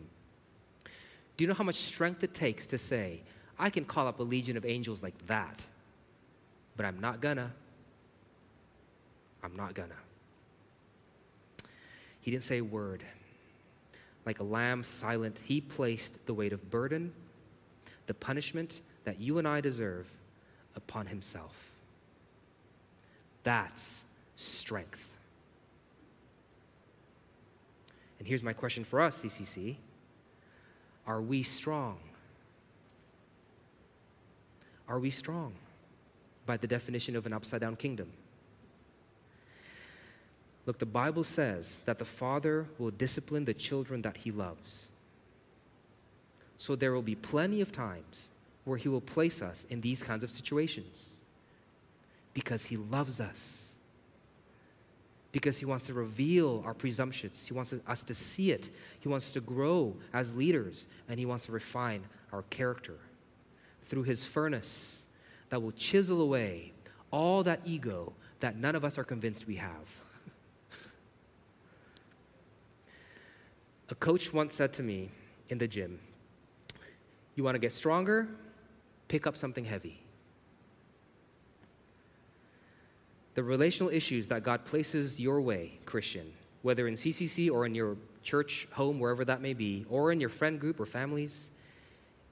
Do 1.36 1.44
you 1.44 1.48
know 1.48 1.54
how 1.54 1.62
much 1.62 1.76
strength 1.76 2.24
it 2.24 2.34
takes 2.34 2.66
to 2.66 2.78
say, 2.78 3.20
I 3.56 3.70
can 3.70 3.84
call 3.84 4.08
up 4.08 4.18
a 4.18 4.24
legion 4.24 4.56
of 4.56 4.66
angels 4.66 5.00
like 5.00 5.14
that, 5.28 5.62
but 6.76 6.84
I'm 6.84 7.00
not 7.00 7.20
gonna? 7.20 7.52
I'm 9.44 9.54
not 9.54 9.74
gonna. 9.74 9.94
He 12.20 12.32
didn't 12.32 12.42
say 12.42 12.58
a 12.58 12.64
word. 12.64 13.04
Like 14.24 14.40
a 14.40 14.44
lamb 14.44 14.84
silent, 14.84 15.40
he 15.44 15.60
placed 15.60 16.24
the 16.26 16.34
weight 16.34 16.52
of 16.52 16.70
burden, 16.70 17.12
the 18.06 18.14
punishment 18.14 18.80
that 19.04 19.18
you 19.18 19.38
and 19.38 19.48
I 19.48 19.60
deserve, 19.60 20.06
upon 20.76 21.06
himself. 21.06 21.70
That's 23.42 24.04
strength. 24.36 25.04
And 28.18 28.28
here's 28.28 28.42
my 28.42 28.52
question 28.52 28.84
for 28.84 29.00
us, 29.00 29.18
CCC 29.18 29.76
Are 31.06 31.20
we 31.20 31.42
strong? 31.42 31.98
Are 34.88 34.98
we 35.00 35.10
strong 35.10 35.54
by 36.46 36.56
the 36.56 36.66
definition 36.66 37.16
of 37.16 37.26
an 37.26 37.32
upside 37.32 37.60
down 37.60 37.76
kingdom? 37.76 38.12
Look, 40.66 40.78
the 40.78 40.86
Bible 40.86 41.24
says 41.24 41.80
that 41.86 41.98
the 41.98 42.04
Father 42.04 42.66
will 42.78 42.90
discipline 42.90 43.44
the 43.44 43.54
children 43.54 44.02
that 44.02 44.18
He 44.18 44.30
loves. 44.30 44.88
So 46.58 46.76
there 46.76 46.92
will 46.92 47.02
be 47.02 47.16
plenty 47.16 47.60
of 47.60 47.72
times 47.72 48.28
where 48.64 48.78
He 48.78 48.88
will 48.88 49.00
place 49.00 49.42
us 49.42 49.66
in 49.70 49.80
these 49.80 50.02
kinds 50.02 50.22
of 50.22 50.30
situations 50.30 51.16
because 52.32 52.66
He 52.66 52.76
loves 52.76 53.18
us 53.18 53.62
because 55.32 55.56
He 55.58 55.64
wants 55.64 55.86
to 55.86 55.94
reveal 55.94 56.62
our 56.64 56.74
presumptions. 56.74 57.44
He 57.46 57.54
wants 57.54 57.74
us 57.86 58.04
to 58.04 58.14
see 58.14 58.52
it. 58.52 58.68
He 59.00 59.08
wants 59.08 59.32
to 59.32 59.40
grow 59.40 59.96
as 60.12 60.34
leaders, 60.34 60.86
and 61.08 61.18
He 61.18 61.26
wants 61.26 61.46
to 61.46 61.52
refine 61.52 62.04
our 62.32 62.42
character 62.42 62.96
through 63.84 64.04
His 64.04 64.24
furnace 64.24 65.04
that 65.48 65.60
will 65.60 65.72
chisel 65.72 66.20
away 66.20 66.72
all 67.10 67.42
that 67.42 67.60
ego 67.64 68.12
that 68.40 68.56
none 68.56 68.74
of 68.74 68.84
us 68.84 68.98
are 68.98 69.04
convinced 69.04 69.46
we 69.46 69.56
have. 69.56 70.01
A 73.92 73.94
coach 73.94 74.32
once 74.32 74.54
said 74.54 74.72
to 74.74 74.82
me 74.82 75.10
in 75.50 75.58
the 75.58 75.68
gym, 75.68 76.00
You 77.34 77.44
want 77.44 77.56
to 77.56 77.58
get 77.58 77.72
stronger? 77.72 78.26
Pick 79.08 79.26
up 79.26 79.36
something 79.36 79.66
heavy. 79.66 80.00
The 83.34 83.42
relational 83.42 83.92
issues 83.92 84.26
that 84.28 84.44
God 84.44 84.64
places 84.64 85.20
your 85.20 85.42
way, 85.42 85.78
Christian, 85.84 86.32
whether 86.62 86.88
in 86.88 86.94
CCC 86.94 87.50
or 87.50 87.66
in 87.66 87.74
your 87.74 87.98
church 88.22 88.66
home, 88.72 88.98
wherever 88.98 89.26
that 89.26 89.42
may 89.42 89.52
be, 89.52 89.84
or 89.90 90.10
in 90.10 90.20
your 90.20 90.30
friend 90.30 90.58
group 90.58 90.80
or 90.80 90.86
families, 90.86 91.50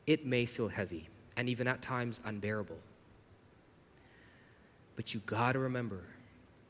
it 0.06 0.24
may 0.24 0.46
feel 0.46 0.68
heavy 0.68 1.10
and 1.36 1.46
even 1.46 1.68
at 1.68 1.82
times 1.82 2.22
unbearable. 2.24 2.78
But 4.96 5.12
you 5.12 5.20
got 5.26 5.52
to 5.52 5.58
remember, 5.58 6.00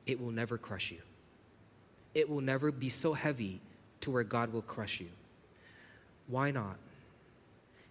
it 0.06 0.20
will 0.20 0.32
never 0.32 0.58
crush 0.58 0.90
you. 0.90 0.98
It 2.12 2.28
will 2.28 2.40
never 2.40 2.72
be 2.72 2.88
so 2.88 3.12
heavy 3.12 3.60
to 4.00 4.10
where 4.10 4.24
God 4.24 4.52
will 4.52 4.62
crush 4.62 5.00
you. 5.00 5.08
Why 6.28 6.50
not? 6.50 6.76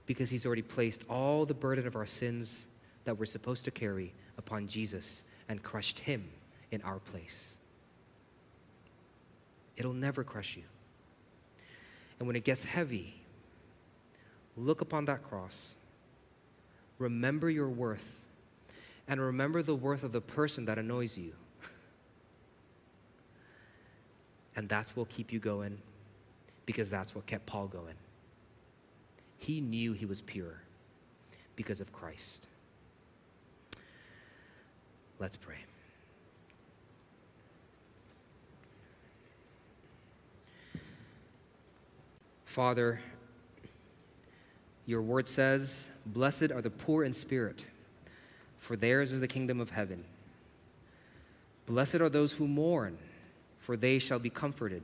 Because 0.05 0.29
He's 0.29 0.45
already 0.45 0.61
placed 0.61 1.03
all 1.09 1.45
the 1.45 1.53
burden 1.53 1.85
of 1.85 1.95
our 1.95 2.05
sins 2.05 2.65
that 3.05 3.17
we're 3.17 3.25
supposed 3.25 3.65
to 3.65 3.71
carry 3.71 4.13
upon 4.37 4.67
Jesus 4.67 5.23
and 5.47 5.61
crushed 5.61 5.99
Him 5.99 6.27
in 6.71 6.81
our 6.81 6.99
place. 6.99 7.53
It'll 9.77 9.93
never 9.93 10.23
crush 10.23 10.57
you. 10.57 10.63
And 12.19 12.27
when 12.27 12.35
it 12.35 12.43
gets 12.43 12.63
heavy, 12.63 13.15
look 14.57 14.81
upon 14.81 15.05
that 15.05 15.23
cross. 15.23 15.75
Remember 16.97 17.49
your 17.49 17.69
worth. 17.69 18.03
And 19.07 19.19
remember 19.21 19.63
the 19.63 19.75
worth 19.75 20.03
of 20.03 20.11
the 20.11 20.21
person 20.21 20.65
that 20.65 20.77
annoys 20.77 21.17
you. 21.17 21.31
And 24.55 24.67
that's 24.67 24.91
what 24.91 24.97
will 24.97 25.15
keep 25.15 25.31
you 25.31 25.39
going 25.39 25.77
because 26.69 26.87
that's 26.87 27.15
what 27.15 27.25
kept 27.25 27.47
Paul 27.47 27.65
going. 27.65 27.95
He 29.39 29.59
knew 29.59 29.93
he 29.93 30.05
was 30.05 30.21
pure 30.21 30.61
because 31.55 31.81
of 31.81 31.91
Christ. 31.91 32.47
Let's 35.17 35.35
pray. 35.35 35.55
Father, 42.45 42.99
your 44.85 45.01
word 45.01 45.27
says, 45.27 45.87
Blessed 46.05 46.51
are 46.51 46.61
the 46.61 46.69
poor 46.69 47.03
in 47.03 47.13
spirit, 47.13 47.65
for 48.59 48.75
theirs 48.75 49.11
is 49.11 49.21
the 49.21 49.27
kingdom 49.27 49.59
of 49.59 49.71
heaven. 49.71 50.03
Blessed 51.65 51.95
are 51.95 52.09
those 52.09 52.33
who 52.33 52.47
mourn, 52.47 52.99
for 53.57 53.75
they 53.75 53.97
shall 53.97 54.19
be 54.19 54.29
comforted. 54.29 54.83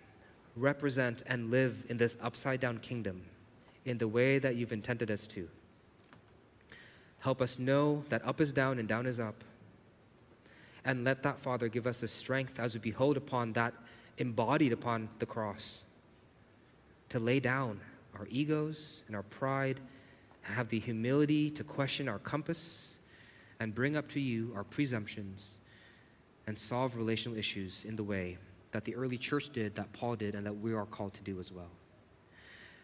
represent 0.55 1.23
and 1.27 1.49
live 1.49 1.83
in 1.89 1.97
this 1.97 2.17
upside 2.21 2.59
down 2.59 2.77
kingdom 2.79 3.21
in 3.85 3.97
the 3.97 4.07
way 4.07 4.39
that 4.39 4.55
you've 4.55 4.73
intended 4.73 5.09
us 5.09 5.25
to. 5.27 5.47
Help 7.19 7.41
us 7.41 7.59
know 7.59 8.03
that 8.09 8.25
up 8.25 8.41
is 8.41 8.51
down 8.51 8.79
and 8.79 8.87
down 8.87 9.05
is 9.05 9.19
up. 9.19 9.43
And 10.83 11.03
let 11.03 11.21
that, 11.23 11.39
Father, 11.39 11.67
give 11.67 11.85
us 11.85 12.01
the 12.01 12.07
strength 12.07 12.59
as 12.59 12.73
we 12.73 12.79
behold 12.79 13.17
upon 13.17 13.53
that 13.53 13.73
embodied 14.17 14.73
upon 14.73 15.09
the 15.19 15.25
cross 15.25 15.83
to 17.09 17.19
lay 17.19 17.39
down 17.39 17.79
our 18.17 18.27
egos 18.29 19.03
and 19.07 19.15
our 19.15 19.23
pride, 19.23 19.79
have 20.41 20.69
the 20.69 20.79
humility 20.79 21.49
to 21.49 21.63
question 21.63 22.09
our 22.09 22.19
compass 22.19 22.97
and 23.59 23.75
bring 23.75 23.95
up 23.95 24.07
to 24.09 24.19
you 24.19 24.51
our 24.55 24.63
presumptions 24.63 25.59
and 26.47 26.57
solve 26.57 26.95
relational 26.95 27.37
issues 27.37 27.85
in 27.85 27.95
the 27.95 28.03
way 28.03 28.37
that 28.71 28.85
the 28.85 28.95
early 28.95 29.17
church 29.17 29.49
did, 29.51 29.75
that 29.75 29.91
Paul 29.93 30.15
did, 30.15 30.35
and 30.35 30.45
that 30.45 30.53
we 30.59 30.73
are 30.73 30.85
called 30.85 31.13
to 31.15 31.21
do 31.23 31.39
as 31.39 31.51
well. 31.51 31.69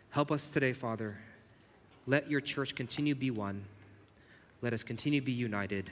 Help 0.10 0.32
us 0.32 0.50
today, 0.50 0.73
Father. 0.73 1.17
Let 2.06 2.30
your 2.30 2.41
church 2.41 2.76
continue 2.76 3.13
to 3.13 3.19
be 3.19 3.32
one. 3.32 3.65
Let 4.62 4.73
us 4.73 4.84
continue 4.84 5.19
to 5.19 5.26
be 5.26 5.32
united 5.32 5.91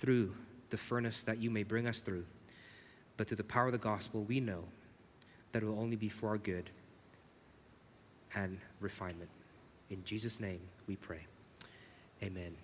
through 0.00 0.34
the 0.70 0.76
furnace 0.76 1.22
that 1.22 1.38
you 1.38 1.50
may 1.50 1.62
bring 1.62 1.86
us 1.86 2.00
through. 2.00 2.24
But 3.16 3.28
through 3.28 3.38
the 3.38 3.44
power 3.44 3.66
of 3.66 3.72
the 3.72 3.78
gospel, 3.78 4.24
we 4.24 4.40
know 4.40 4.64
that 5.52 5.62
it 5.62 5.66
will 5.66 5.78
only 5.78 5.96
be 5.96 6.08
for 6.08 6.28
our 6.28 6.38
good 6.38 6.70
and 8.34 8.58
refinement. 8.80 9.30
In 9.90 10.02
Jesus' 10.04 10.40
name 10.40 10.60
we 10.86 10.96
pray. 10.96 11.20
Amen. 12.22 12.52